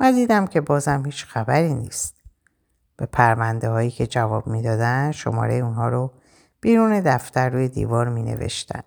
و 0.00 0.12
دیدم 0.12 0.46
که 0.46 0.60
بازم 0.60 1.02
هیچ 1.06 1.24
خبری 1.24 1.74
نیست. 1.74 2.14
به 2.96 3.06
پرونده 3.06 3.68
هایی 3.68 3.90
که 3.90 4.06
جواب 4.06 4.46
می‌دادن 4.46 5.12
شماره 5.12 5.54
اونها 5.54 5.88
رو 5.88 6.12
بیرون 6.60 7.00
دفتر 7.00 7.48
روی 7.48 7.68
دیوار 7.68 8.08
می 8.08 8.22
نوشتن. 8.22 8.82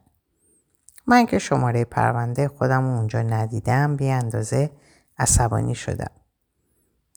من 1.08 1.26
که 1.26 1.40
شماره 1.40 1.86
پرونده 1.86 2.48
خودم 2.48 2.86
اونجا 2.86 3.22
ندیدم 3.22 3.96
بی 3.96 4.10
اندازه 4.10 4.72
عصبانی 5.18 5.76
شدم. 5.76 6.12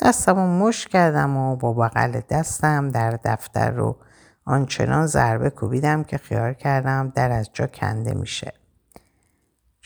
دستم 0.01 0.37
رو 0.37 0.67
مش 0.67 0.87
کردم 0.87 1.37
و 1.37 1.57
با 1.57 1.73
بغل 1.73 2.21
دستم 2.31 2.91
در 2.91 3.11
دفتر 3.11 3.71
رو 3.71 3.97
آنچنان 4.45 5.07
ضربه 5.07 5.51
کوبیدم 5.51 6.05
که 6.05 6.19
خیال 6.19 6.53
کردم 6.53 7.13
در 7.15 7.31
از 7.31 7.51
جا 7.53 7.67
کنده 7.67 8.15
میشه. 8.15 8.53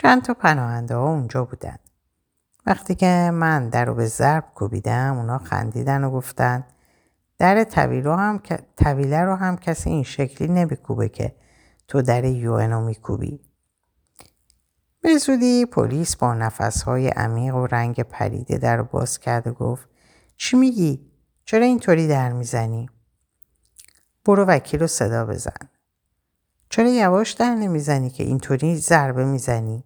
چند 0.01 0.21
تا 0.21 0.33
پناهنده 0.33 0.95
ها 0.95 1.09
اونجا 1.09 1.45
بودن. 1.45 1.77
وقتی 2.65 2.95
که 2.95 3.31
من 3.33 3.69
در 3.69 3.85
رو 3.85 3.95
به 3.95 4.05
ضرب 4.05 4.43
کوبیدم 4.55 5.17
اونا 5.17 5.37
خندیدن 5.37 6.03
و 6.03 6.11
گفتن 6.11 6.63
در 7.37 7.63
طویله 7.63 8.15
هم, 8.15 8.41
طویله 8.77 9.21
رو 9.21 9.35
هم 9.35 9.57
کسی 9.57 9.89
این 9.89 10.03
شکلی 10.03 10.47
نمیکوبه 10.47 11.09
که 11.09 11.35
تو 11.87 12.01
در 12.01 12.23
یوئنو 12.23 12.81
میکوبی. 12.81 13.39
به 15.01 15.17
زودی 15.17 15.65
پلیس 15.65 16.15
با 16.15 16.33
نفسهای 16.33 17.07
عمیق 17.07 17.55
و 17.55 17.65
رنگ 17.65 18.01
پریده 18.01 18.57
در 18.57 18.77
رو 18.77 18.83
باز 18.83 19.19
کرد 19.19 19.47
و 19.47 19.53
گفت 19.53 19.89
چی 20.37 20.57
میگی؟ 20.57 21.11
چرا 21.45 21.65
اینطوری 21.65 22.07
در 22.07 22.31
می‌زنی؟ 22.31 22.89
برو 24.25 24.45
وکیل 24.45 24.79
رو 24.79 24.87
صدا 24.87 25.25
بزن. 25.25 25.69
چرا 26.69 26.89
یواش 26.89 27.31
در 27.31 27.55
نمی‌زنی 27.55 28.09
که 28.09 28.23
اینطوری 28.23 28.75
ضربه 28.75 29.25
می‌زنی؟ 29.25 29.83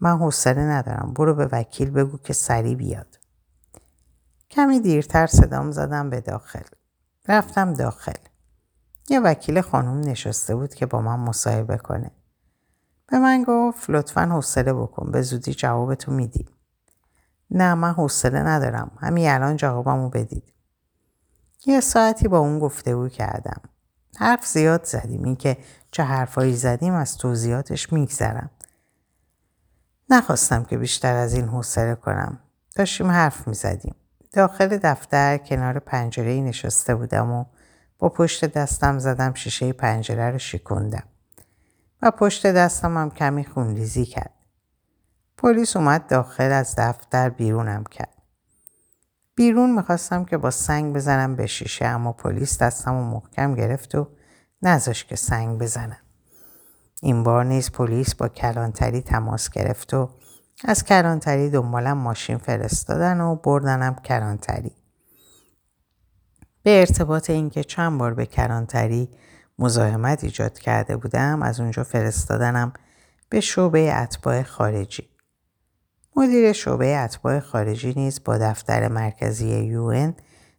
من 0.00 0.18
حوصله 0.18 0.62
ندارم. 0.62 1.12
برو 1.16 1.34
به 1.34 1.48
وکیل 1.52 1.90
بگو 1.90 2.18
که 2.18 2.32
سری 2.32 2.74
بیاد. 2.74 3.18
کمی 4.50 4.80
دیرتر 4.80 5.26
صدام 5.26 5.70
زدم 5.70 6.10
به 6.10 6.20
داخل. 6.20 6.64
رفتم 7.28 7.72
داخل. 7.72 8.20
یه 9.08 9.20
وکیل 9.20 9.60
خانم 9.60 10.00
نشسته 10.00 10.54
بود 10.54 10.74
که 10.74 10.86
با 10.86 11.00
من 11.00 11.20
مصاحبه 11.20 11.76
کنه. 11.76 12.10
به 13.06 13.18
من 13.18 13.44
گفت 13.46 13.90
لطفا 13.90 14.20
حوصله 14.20 14.72
بکن 14.72 15.10
به 15.10 15.22
زودی 15.22 15.54
جوابتو 15.54 16.12
میدی. 16.12 16.46
نه 17.50 17.74
من 17.74 17.92
حوصله 17.92 18.42
ندارم 18.42 18.90
همین 19.00 19.28
الان 19.28 19.56
جوابمو 19.56 20.08
بدید 20.08 20.52
یه 21.66 21.80
ساعتی 21.80 22.28
با 22.28 22.38
اون 22.38 22.58
گفتگو 22.58 23.08
کردم 23.08 23.60
حرف 24.16 24.46
زیاد 24.46 24.84
زدیم 24.84 25.24
این 25.24 25.36
که 25.36 25.56
چه 25.90 26.02
حرفایی 26.02 26.56
زدیم 26.56 26.94
از 26.94 27.16
توضیحاتش 27.16 27.92
میگذرم 27.92 28.50
نخواستم 30.10 30.64
که 30.64 30.78
بیشتر 30.78 31.16
از 31.16 31.34
این 31.34 31.48
حوصله 31.48 31.94
کنم 31.94 32.38
داشتیم 32.76 33.10
حرف 33.10 33.48
می‌زدیم 33.48 33.94
داخل 34.32 34.78
دفتر 34.82 35.38
کنار 35.38 35.78
پنجره 35.78 36.40
نشسته 36.40 36.94
بودم 36.94 37.30
و 37.30 37.44
با 37.98 38.08
پشت 38.08 38.44
دستم 38.44 38.98
زدم 38.98 39.34
شیشه 39.34 39.72
پنجره 39.72 40.30
رو 40.30 40.38
شکوندم 40.38 41.02
و 42.02 42.10
پشت 42.10 42.46
دستم 42.46 42.96
هم 42.96 43.10
کمی 43.10 43.44
خونریزی 43.44 44.04
کرد 44.04 44.34
پلیس 45.36 45.76
اومد 45.76 46.06
داخل 46.06 46.52
از 46.52 46.74
دفتر 46.78 47.28
بیرونم 47.28 47.84
کرد. 47.84 48.22
بیرون 49.34 49.74
می‌خواستم 49.74 50.24
که 50.24 50.36
با 50.36 50.50
سنگ 50.50 50.94
بزنم 50.94 51.36
به 51.36 51.46
شیشه 51.46 51.84
اما 51.84 52.12
پلیس 52.12 52.62
دستم 52.62 52.94
و 52.94 53.10
محکم 53.10 53.54
گرفت 53.54 53.94
و 53.94 54.08
نذاش 54.62 55.04
که 55.04 55.16
سنگ 55.16 55.58
بزنم. 55.58 56.07
این 57.02 57.22
بار 57.22 57.44
نیز 57.44 57.70
پلیس 57.70 58.14
با 58.14 58.28
کلانتری 58.28 59.00
تماس 59.00 59.50
گرفت 59.50 59.94
و 59.94 60.10
از 60.64 60.84
کلانتری 60.84 61.50
دنبالم 61.50 61.98
ماشین 61.98 62.38
فرستادن 62.38 63.20
و 63.20 63.34
بردنم 63.34 63.94
کلانتری. 63.94 64.72
به 66.62 66.80
ارتباط 66.80 67.30
اینکه 67.30 67.64
چند 67.64 67.98
بار 67.98 68.14
به 68.14 68.26
کلانتری 68.26 69.08
مزاحمت 69.58 70.24
ایجاد 70.24 70.58
کرده 70.58 70.96
بودم 70.96 71.42
از 71.42 71.60
اونجا 71.60 71.84
فرستادنم 71.84 72.72
به 73.28 73.40
شعبه 73.40 73.94
اتباع 73.94 74.42
خارجی. 74.42 75.08
مدیر 76.16 76.52
شعبه 76.52 76.96
اتباع 76.96 77.40
خارجی 77.40 77.94
نیز 77.96 78.24
با 78.24 78.38
دفتر 78.38 78.88
مرکزی 78.88 79.48
یون 79.48 80.14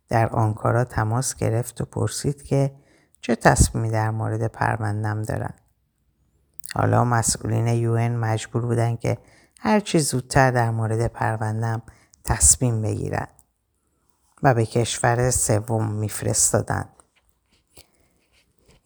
در 0.10 0.30
آنکارا 0.30 0.84
تماس 0.84 1.36
گرفت 1.36 1.82
و 1.82 1.86
پرسید 1.86 2.44
که 2.44 2.72
چه 3.22 3.36
تصمیمی 3.36 3.90
در 3.90 4.12
مورد 4.12 4.48
پروندم 4.48 5.22
دارند. 5.22 5.62
حالا 6.76 7.04
مسئولین 7.04 7.68
یون 7.68 8.16
مجبور 8.16 8.66
بودن 8.66 8.96
که 8.96 9.18
هرچی 9.60 10.00
زودتر 10.00 10.52
در 10.52 10.72
مورد 10.72 11.08
پروندم 11.08 11.82
تصمیم 12.24 12.82
بگیرن 12.82 13.28
و 14.44 14.54
به 14.54 14.66
کشور 14.66 15.32
سوم 15.32 15.92
میفرستادن 15.92 16.90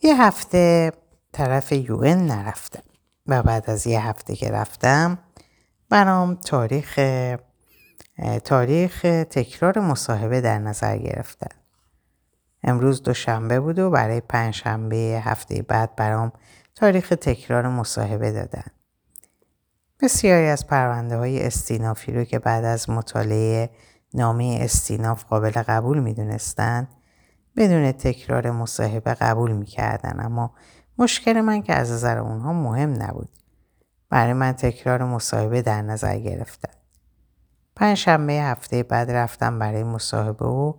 یه 0.01 0.21
هفته 0.21 0.91
طرف 1.31 1.71
یون 1.71 2.17
نرفتم 2.17 2.83
و 3.27 3.43
بعد 3.43 3.69
از 3.69 3.87
یه 3.87 4.07
هفته 4.07 4.35
که 4.35 4.51
رفتم 4.51 5.17
برام 5.89 6.35
تاریخ 6.35 6.99
تاریخ 8.43 9.01
تکرار 9.29 9.79
مصاحبه 9.79 10.41
در 10.41 10.59
نظر 10.59 10.97
گرفتن. 10.97 11.55
امروز 12.63 13.03
دوشنبه 13.03 13.59
بود 13.59 13.79
و 13.79 13.89
برای 13.89 14.21
پنجشنبه 14.21 15.21
هفته 15.25 15.61
بعد 15.61 15.95
برام 15.95 16.31
تاریخ 16.75 17.09
تکرار 17.09 17.67
مصاحبه 17.67 18.31
دادن. 18.31 18.65
بسیاری 20.01 20.47
از 20.47 20.67
پرونده 20.67 21.17
های 21.17 21.45
استینافی 21.45 22.11
رو 22.11 22.23
که 22.23 22.39
بعد 22.39 22.65
از 22.65 22.89
مطالعه 22.89 23.69
نامه 24.13 24.57
استیناف 24.61 25.25
قابل 25.25 25.51
قبول 25.51 25.99
می 25.99 26.13
دونستن 26.13 26.87
بدون 27.57 27.91
تکرار 27.91 28.51
مصاحبه 28.51 29.13
قبول 29.13 29.51
می 29.51 29.65
کردن. 29.65 30.19
اما 30.19 30.53
مشکل 30.97 31.41
من 31.41 31.61
که 31.61 31.73
از 31.73 31.91
نظر 31.91 32.17
اونها 32.17 32.53
مهم 32.53 33.01
نبود. 33.01 33.29
برای 34.09 34.33
من 34.33 34.51
تکرار 34.51 35.03
مصاحبه 35.03 35.61
در 35.61 35.81
نظر 35.81 36.17
گرفتن. 36.17 36.73
پنج 37.75 37.97
شنبه 37.97 38.33
هفته 38.33 38.83
بعد 38.83 39.11
رفتم 39.11 39.59
برای 39.59 39.83
مصاحبه 39.83 40.45
و 40.45 40.73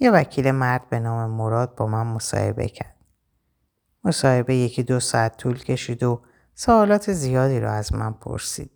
یه 0.00 0.10
وکیل 0.10 0.50
مرد 0.50 0.88
به 0.88 1.00
نام 1.00 1.30
مراد 1.30 1.74
با 1.74 1.86
من 1.86 2.06
مصاحبه 2.06 2.68
کرد. 2.68 2.91
مصاحبه 4.04 4.54
یکی 4.54 4.82
دو 4.82 5.00
ساعت 5.00 5.36
طول 5.36 5.58
کشید 5.58 6.02
و 6.02 6.22
سوالات 6.54 7.12
زیادی 7.12 7.60
را 7.60 7.72
از 7.72 7.92
من 7.92 8.12
پرسید. 8.12 8.70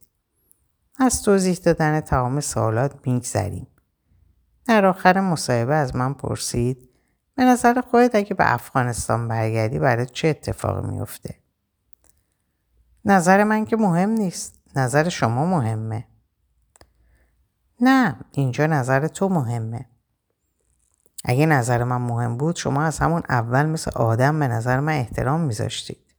از 0.98 1.22
توضیح 1.22 1.54
دادن 1.56 2.00
تمام 2.00 2.40
سوالات 2.40 2.94
میگذریم. 3.06 3.66
در 4.66 4.86
آخر 4.86 5.20
مصاحبه 5.20 5.74
از 5.74 5.96
من 5.96 6.14
پرسید 6.14 6.88
به 7.34 7.44
نظر 7.44 7.80
خودت 7.80 8.14
اگه 8.14 8.34
به 8.34 8.54
افغانستان 8.54 9.28
برگردی 9.28 9.78
برای 9.78 10.06
چه 10.06 10.28
اتفاقی 10.28 10.88
میفته؟ 10.88 11.34
نظر 13.04 13.44
من 13.44 13.64
که 13.64 13.76
مهم 13.76 14.10
نیست. 14.10 14.60
نظر 14.76 15.08
شما 15.08 15.46
مهمه. 15.46 16.06
نه 17.80 18.16
اینجا 18.32 18.66
نظر 18.66 19.06
تو 19.06 19.28
مهمه. 19.28 19.86
اگه 21.28 21.46
نظر 21.46 21.84
من 21.84 21.96
مهم 21.96 22.36
بود 22.36 22.56
شما 22.56 22.82
از 22.82 22.98
همون 22.98 23.22
اول 23.28 23.66
مثل 23.66 23.90
آدم 23.94 24.38
به 24.38 24.48
نظر 24.48 24.80
من 24.80 24.92
احترام 24.92 25.40
میذاشتید. 25.40 26.14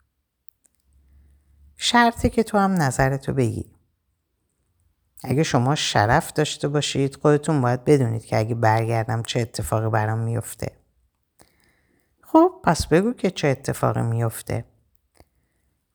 شرطه 1.78 2.30
که 2.30 2.44
تو 2.44 2.58
هم 2.58 2.72
نظرتو 2.72 3.34
بگی. 3.34 3.76
اگه 5.24 5.44
شما 5.44 5.76
شرف 5.76 6.34
داشته 6.34 6.68
باشید 6.68 7.16
خودتون 7.16 7.62
باید 7.62 7.86
بدونید 7.86 8.26
که 8.26 8.38
اگه 8.38 8.56
برگردم 8.56 9.24
چه 9.24 9.40
اتفاقی 9.40 9.90
برام 9.90 10.20
میفته. 10.20 10.72
خب 12.22 12.52
پس 12.64 12.88
بگو 12.88 13.14
که 13.14 13.32
چه 13.32 13.48
اتفاقی 13.48 14.02
میفته. 14.02 14.66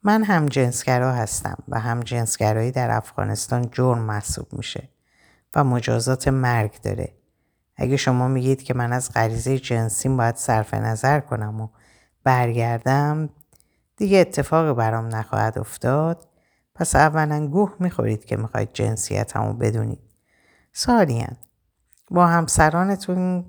من 0.03 0.25
هم 0.25 0.47
جنسگرا 0.47 1.13
هستم 1.13 1.63
و 1.69 1.81
هم 1.81 2.01
جنسگرایی 2.01 2.71
در 2.71 2.91
افغانستان 2.91 3.71
جرم 3.71 3.99
محسوب 3.99 4.47
میشه 4.53 4.89
و 5.55 5.65
مجازات 5.65 6.29
مرگ 6.29 6.81
داره. 6.81 7.22
اگه 7.83 7.97
شما 7.97 8.29
میگید 8.29 8.63
که 8.63 8.75
من 8.75 8.93
از 8.93 9.13
غریزه 9.13 9.59
جنسیم 9.59 10.17
باید 10.17 10.37
صرف 10.37 10.75
نظر 10.75 11.21
کنم 11.21 11.61
و 11.61 11.69
برگردم 12.25 13.29
دیگه 13.97 14.19
اتفاقی 14.19 14.75
برام 14.75 15.07
نخواهد 15.17 15.59
افتاد 15.59 16.29
پس 16.75 16.97
اولا 16.97 17.47
گوه 17.47 17.77
می‌خورید 17.81 18.25
که 18.25 18.37
می‌خواید 18.37 18.73
جنسیت 18.73 19.37
همو 19.37 19.53
بدونید. 19.53 20.01
سالین 20.73 21.37
با 22.11 22.27
همسرانتون 22.27 23.45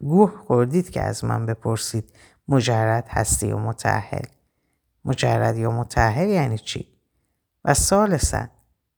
گوه 0.00 0.30
خوردید 0.46 0.90
که 0.90 1.02
از 1.02 1.24
من 1.24 1.46
بپرسید 1.46 2.12
مجرد 2.48 3.08
هستی 3.08 3.52
و 3.52 3.58
متحل. 3.58 4.26
مجرد 5.04 5.56
یا 5.56 5.70
متحل 5.70 6.28
یعنی 6.28 6.58
چی؟ 6.58 6.86
و 7.64 7.74
سالسن 7.74 8.50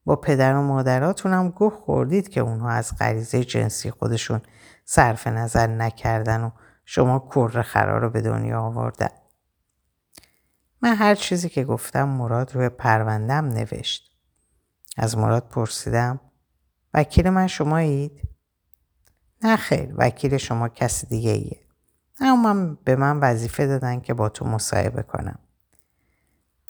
با 0.09 0.17
پدر 0.17 0.57
و 0.57 0.63
مادراتون 0.63 1.33
هم 1.33 1.49
گوه 1.49 1.73
خوردید 1.73 2.29
که 2.29 2.41
اونها 2.41 2.71
از 2.71 2.99
غریزه 2.99 3.45
جنسی 3.45 3.91
خودشون 3.91 4.41
صرف 4.85 5.27
نظر 5.27 5.67
نکردن 5.67 6.45
و 6.45 6.51
شما 6.85 7.29
کر 7.35 7.63
خرا 7.63 7.99
رو 7.99 8.11
به 8.11 8.21
دنیا 8.21 8.61
آوردن. 8.61 9.09
من 10.83 10.95
هر 10.95 11.15
چیزی 11.15 11.49
که 11.49 11.65
گفتم 11.65 12.09
مراد 12.09 12.55
روی 12.55 12.69
پروندم 12.69 13.45
نوشت. 13.45 14.11
از 14.97 15.19
مراد 15.19 15.49
پرسیدم 15.49 16.21
وکیل 16.95 17.31
من 17.31 17.47
شمایید؟ 17.47 18.29
نه 19.43 19.57
خیر 19.57 19.95
وکیل 19.97 20.37
شما 20.37 20.69
کسی 20.69 21.07
دیگه 21.07 21.31
ایه. 21.31 21.61
اما 22.21 22.53
من 22.53 22.75
به 22.75 22.97
من 22.97 23.21
وظیفه 23.21 23.67
دادن 23.67 24.01
که 24.01 24.15
با 24.15 24.29
تو 24.29 24.45
مصاحبه 24.45 25.03
کنم. 25.03 25.39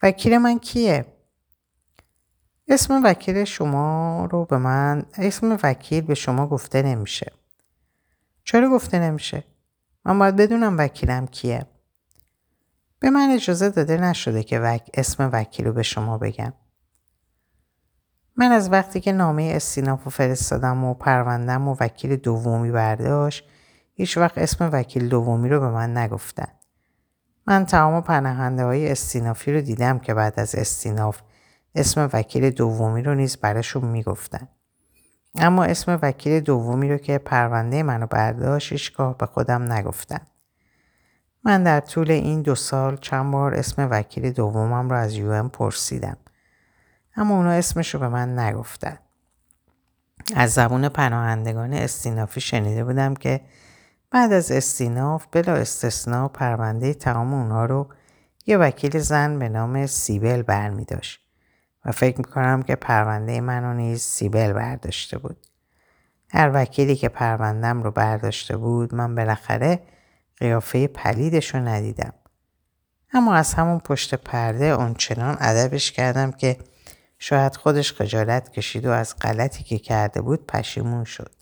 وکیل 0.03 0.37
من 0.37 0.59
کیه؟ 0.59 1.18
اسم 2.69 3.01
وکیل 3.03 3.43
شما 3.43 4.25
رو 4.31 4.45
به 4.45 4.57
من 4.57 5.05
اسم 5.17 5.57
وکیل 5.63 6.01
به 6.01 6.15
شما 6.15 6.47
گفته 6.47 6.81
نمیشه. 6.81 7.31
چرا 8.43 8.69
گفته 8.69 8.99
نمیشه؟ 8.99 9.43
من 10.05 10.19
باید 10.19 10.35
بدونم 10.35 10.77
وکیلم 10.77 11.27
کیه. 11.27 11.65
به 12.99 13.09
من 13.09 13.29
اجازه 13.29 13.69
داده 13.69 13.97
نشده 13.97 14.43
که 14.43 14.59
وک... 14.59 14.89
اسم 14.93 15.29
وکیل 15.33 15.65
رو 15.65 15.73
به 15.73 15.83
شما 15.83 16.17
بگم. 16.17 16.53
من 18.35 18.51
از 18.51 18.71
وقتی 18.71 18.99
که 18.99 19.11
نامه 19.11 19.51
استیناف 19.55 20.03
رو 20.03 20.11
فرستادم 20.11 20.83
و 20.83 20.93
پروندم 20.93 21.67
و 21.67 21.75
وکیل 21.79 22.15
دومی 22.15 22.71
برداشت 22.71 23.49
هیچ 23.93 24.17
وقت 24.17 24.37
اسم 24.37 24.69
وکیل 24.73 25.09
دومی 25.09 25.49
رو 25.49 25.59
به 25.59 25.69
من 25.69 25.97
نگفتن. 25.97 26.47
من 27.47 27.65
تمام 27.65 28.01
پناهنده 28.01 28.63
های 28.63 28.91
استینافی 28.91 29.53
رو 29.53 29.61
دیدم 29.61 29.99
که 29.99 30.13
بعد 30.13 30.39
از 30.39 30.55
استیناف 30.55 31.21
اسم 31.75 32.09
وکیل 32.13 32.49
دومی 32.49 33.01
رو 33.01 33.15
نیز 33.15 33.37
براشون 33.37 33.85
می‌گفتن. 33.85 34.47
اما 35.35 35.63
اسم 35.63 35.99
وکیل 36.01 36.39
دومی 36.39 36.89
رو 36.89 36.97
که 36.97 37.17
پرونده 37.17 37.83
منو 37.83 38.07
برداشت 38.07 38.71
هیچگاه 38.71 39.17
به 39.17 39.25
خودم 39.25 39.71
نگفتن. 39.73 40.21
من 41.43 41.63
در 41.63 41.79
طول 41.79 42.11
این 42.11 42.41
دو 42.41 42.55
سال 42.55 42.97
چند 42.97 43.31
بار 43.31 43.55
اسم 43.55 43.87
وکیل 43.91 44.31
دومم 44.31 44.89
رو 44.89 44.95
از 44.95 45.15
یو 45.15 45.47
پرسیدم. 45.47 46.17
اما 47.15 47.37
اونا 47.37 47.51
اسمش 47.51 47.93
رو 47.93 47.99
به 47.99 48.07
من 48.07 48.39
نگفتن. 48.39 48.99
از 50.35 50.53
زبون 50.53 50.89
پناهندگان 50.89 51.73
استینافی 51.73 52.41
شنیده 52.41 52.83
بودم 52.83 53.13
که 53.13 53.41
بعد 54.11 54.33
از 54.33 54.51
استیناف 54.51 55.25
بلا 55.31 55.55
استثناء 55.55 56.27
پرونده 56.27 56.93
تمام 56.93 57.33
اونها 57.33 57.65
رو 57.65 57.89
یه 58.45 58.57
وکیل 58.57 58.99
زن 58.99 59.39
به 59.39 59.49
نام 59.49 59.85
سیبل 59.85 60.41
برمی 60.41 60.85
داشت 60.85 61.28
و 61.85 61.91
فکر 61.91 62.17
می‌کنم 62.17 62.63
که 62.63 62.75
پرونده 62.75 63.41
منو 63.41 63.73
نیز 63.73 64.01
سیبل 64.01 64.53
برداشته 64.53 65.17
بود. 65.17 65.37
هر 66.31 66.51
وکیلی 66.53 66.95
که 66.95 67.09
پروندم 67.09 67.83
رو 67.83 67.91
برداشته 67.91 68.57
بود 68.57 68.95
من 68.95 69.15
بالاخره 69.15 69.79
قیافه 70.37 70.87
پلیدش 70.87 71.55
رو 71.55 71.61
ندیدم. 71.61 72.13
اما 73.13 73.35
از 73.35 73.53
همون 73.53 73.79
پشت 73.79 74.15
پرده 74.15 74.73
آنچنان 74.73 75.37
ادبش 75.39 75.91
کردم 75.91 76.31
که 76.31 76.57
شاید 77.19 77.55
خودش 77.55 77.93
خجالت 77.93 78.49
کشید 78.49 78.85
و 78.85 78.91
از 78.91 79.15
غلطی 79.21 79.63
که 79.63 79.77
کرده 79.77 80.21
بود 80.21 80.45
پشیمون 80.45 81.03
شد. 81.03 81.35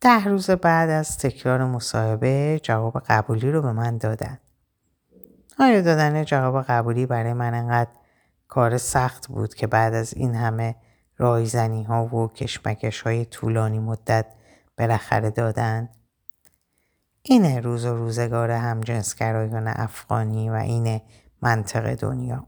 ده 0.00 0.24
روز 0.24 0.50
بعد 0.50 0.90
از 0.90 1.18
تکرار 1.18 1.64
مصاحبه 1.64 2.60
جواب 2.62 3.02
قبولی 3.06 3.50
رو 3.50 3.62
به 3.62 3.72
من 3.72 3.98
دادن. 3.98 4.38
آیا 5.58 5.80
دادن 5.80 6.24
جواب 6.24 6.62
قبولی 6.62 7.06
برای 7.06 7.32
من 7.32 7.54
انقدر 7.54 7.90
کار 8.48 8.78
سخت 8.78 9.28
بود 9.28 9.54
که 9.54 9.66
بعد 9.66 9.94
از 9.94 10.14
این 10.14 10.34
همه 10.34 10.74
رایزنی 11.16 11.82
ها 11.82 12.16
و 12.16 12.28
کشمکش 12.28 13.00
های 13.00 13.24
طولانی 13.24 13.78
مدت 13.78 14.26
بالاخره 14.78 15.30
دادن؟ 15.30 15.88
اینه 17.22 17.60
روز 17.60 17.84
و 17.84 17.96
روزگار 17.96 18.50
همجنسگرایان 18.50 19.68
افغانی 19.68 20.50
و 20.50 20.52
اینه 20.52 21.02
منطق 21.42 21.94
دنیا. 21.94 22.46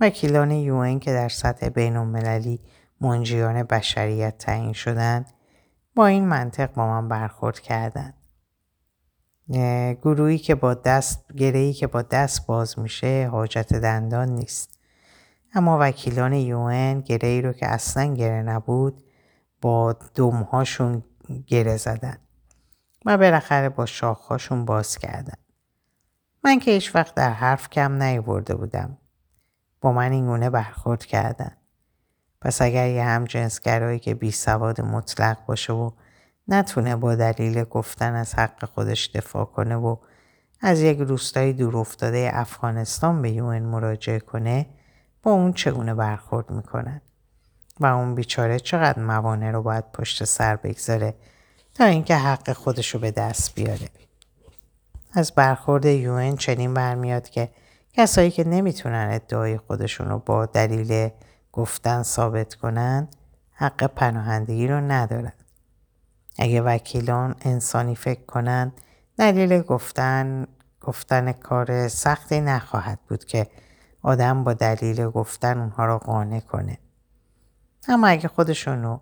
وکیلان 0.00 0.50
یوئن 0.50 0.98
که 0.98 1.12
در 1.12 1.28
سطح 1.28 1.68
بین 1.68 1.96
المللی 1.96 2.60
منجیان 3.00 3.62
بشریت 3.62 4.38
تعیین 4.38 4.72
شدند 4.72 5.32
با 5.94 6.06
این 6.06 6.28
منطق 6.28 6.72
با 6.74 6.86
من 6.86 7.08
برخورد 7.08 7.60
کردند. 7.60 8.14
گروهی 10.02 10.38
که 10.38 10.54
با 10.54 10.74
دست 10.74 11.32
گرهی 11.32 11.72
که 11.72 11.86
با 11.86 12.02
دست 12.02 12.46
باز 12.46 12.78
میشه 12.78 13.28
حاجت 13.32 13.74
دندان 13.74 14.28
نیست. 14.28 14.78
اما 15.54 15.78
وکیلان 15.80 16.32
یوئن 16.32 17.00
گرهی 17.00 17.42
رو 17.42 17.52
که 17.52 17.66
اصلا 17.66 18.14
گره 18.14 18.42
نبود 18.42 19.04
با 19.60 19.96
دمهاشون 20.14 21.04
گره 21.46 21.76
زدن 21.76 22.16
و 23.06 23.18
بالاخره 23.18 23.68
با 23.68 23.86
شاخهاشون 23.86 24.64
باز 24.64 24.98
کردن. 24.98 25.36
من 26.44 26.58
که 26.58 26.70
هیچ 26.70 26.94
وقت 26.94 27.14
در 27.14 27.30
حرف 27.30 27.70
کم 27.70 28.02
نیورده 28.02 28.54
بودم. 28.54 28.98
با 29.80 29.92
من 29.92 30.12
این 30.12 30.26
گونه 30.26 30.50
برخورد 30.50 31.04
کردن. 31.04 31.56
پس 32.40 32.62
اگر 32.62 32.88
یه 32.88 33.04
همجنسگرایی 33.04 33.98
که 33.98 34.14
بی 34.14 34.30
سواد 34.30 34.80
مطلق 34.80 35.46
باشه 35.46 35.72
و 35.72 35.90
نتونه 36.48 36.96
با 36.96 37.14
دلیل 37.14 37.64
گفتن 37.64 38.14
از 38.14 38.34
حق 38.34 38.64
خودش 38.64 39.10
دفاع 39.14 39.44
کنه 39.44 39.76
و 39.76 39.96
از 40.60 40.80
یک 40.80 40.98
روستای 40.98 41.52
دور 41.52 41.76
افتاده 41.76 42.30
افغانستان 42.32 43.22
به 43.22 43.30
یون 43.30 43.62
مراجعه 43.62 44.20
کنه 44.20 44.66
با 45.22 45.30
اون 45.30 45.52
چگونه 45.52 45.94
برخورد 45.94 46.50
می‌کنن 46.50 47.00
و 47.80 47.86
اون 47.86 48.14
بیچاره 48.14 48.60
چقدر 48.60 49.02
موانع 49.02 49.50
رو 49.50 49.62
باید 49.62 49.92
پشت 49.92 50.24
سر 50.24 50.56
بگذاره 50.56 51.14
تا 51.74 51.84
اینکه 51.84 52.16
حق 52.16 52.52
خودش 52.52 52.94
رو 52.94 53.00
به 53.00 53.10
دست 53.10 53.54
بیاره؟ 53.54 53.88
از 55.12 55.32
برخورد 55.32 55.84
یون 55.84 56.36
چنین 56.36 56.74
برمیاد 56.74 57.28
که 57.28 57.48
کسایی 57.92 58.30
که 58.30 58.44
نمی‌تونن 58.44 59.08
ادعای 59.12 59.58
خودشون 59.58 60.08
رو 60.08 60.18
با 60.18 60.46
دلیل 60.46 61.08
گفتن 61.52 62.02
ثابت 62.02 62.54
کنن 62.54 63.08
حق 63.52 63.84
پناهندگی 63.86 64.68
رو 64.68 64.80
ندارن. 64.80 65.32
اگه 66.38 66.62
وکیلان 66.62 67.34
انسانی 67.40 67.96
فکر 67.96 68.24
کنن 68.24 68.72
دلیل 69.18 69.62
گفتن 69.62 70.46
گفتن 70.80 71.32
کار 71.32 71.88
سختی 71.88 72.40
نخواهد 72.40 72.98
بود 73.08 73.24
که 73.24 73.46
آدم 74.02 74.44
با 74.44 74.52
دلیل 74.52 75.10
گفتن 75.10 75.58
اونها 75.58 75.86
رو 75.86 75.98
قانع 75.98 76.40
کنه. 76.40 76.78
اما 77.88 78.06
اگه 78.06 78.28
خودشونو 78.28 78.98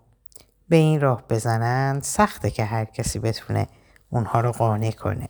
به 0.69 0.75
این 0.75 1.01
راه 1.01 1.23
بزنن 1.29 2.01
سخته 2.01 2.51
که 2.51 2.63
هر 2.63 2.85
کسی 2.85 3.19
بتونه 3.19 3.67
اونها 4.09 4.41
رو 4.41 4.51
قانع 4.51 4.91
کنه. 4.91 5.29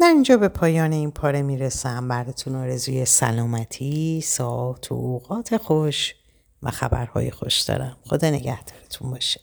من 0.00 0.06
اینجا 0.06 0.36
به 0.36 0.48
پایان 0.48 0.92
این 0.92 1.10
پاره 1.10 1.42
می‌رسم 1.42 2.08
براتون 2.08 2.54
آرزوی 2.54 3.04
سلامتی، 3.04 4.20
ساعت 4.20 4.92
و 4.92 4.94
اوقات 4.94 5.56
خوش 5.56 6.14
و 6.62 6.70
خبرهای 6.70 7.30
خوش 7.30 7.60
دارم. 7.60 7.96
خدا 8.06 8.30
نگهدارتون 8.30 9.10
باشه. 9.10 9.40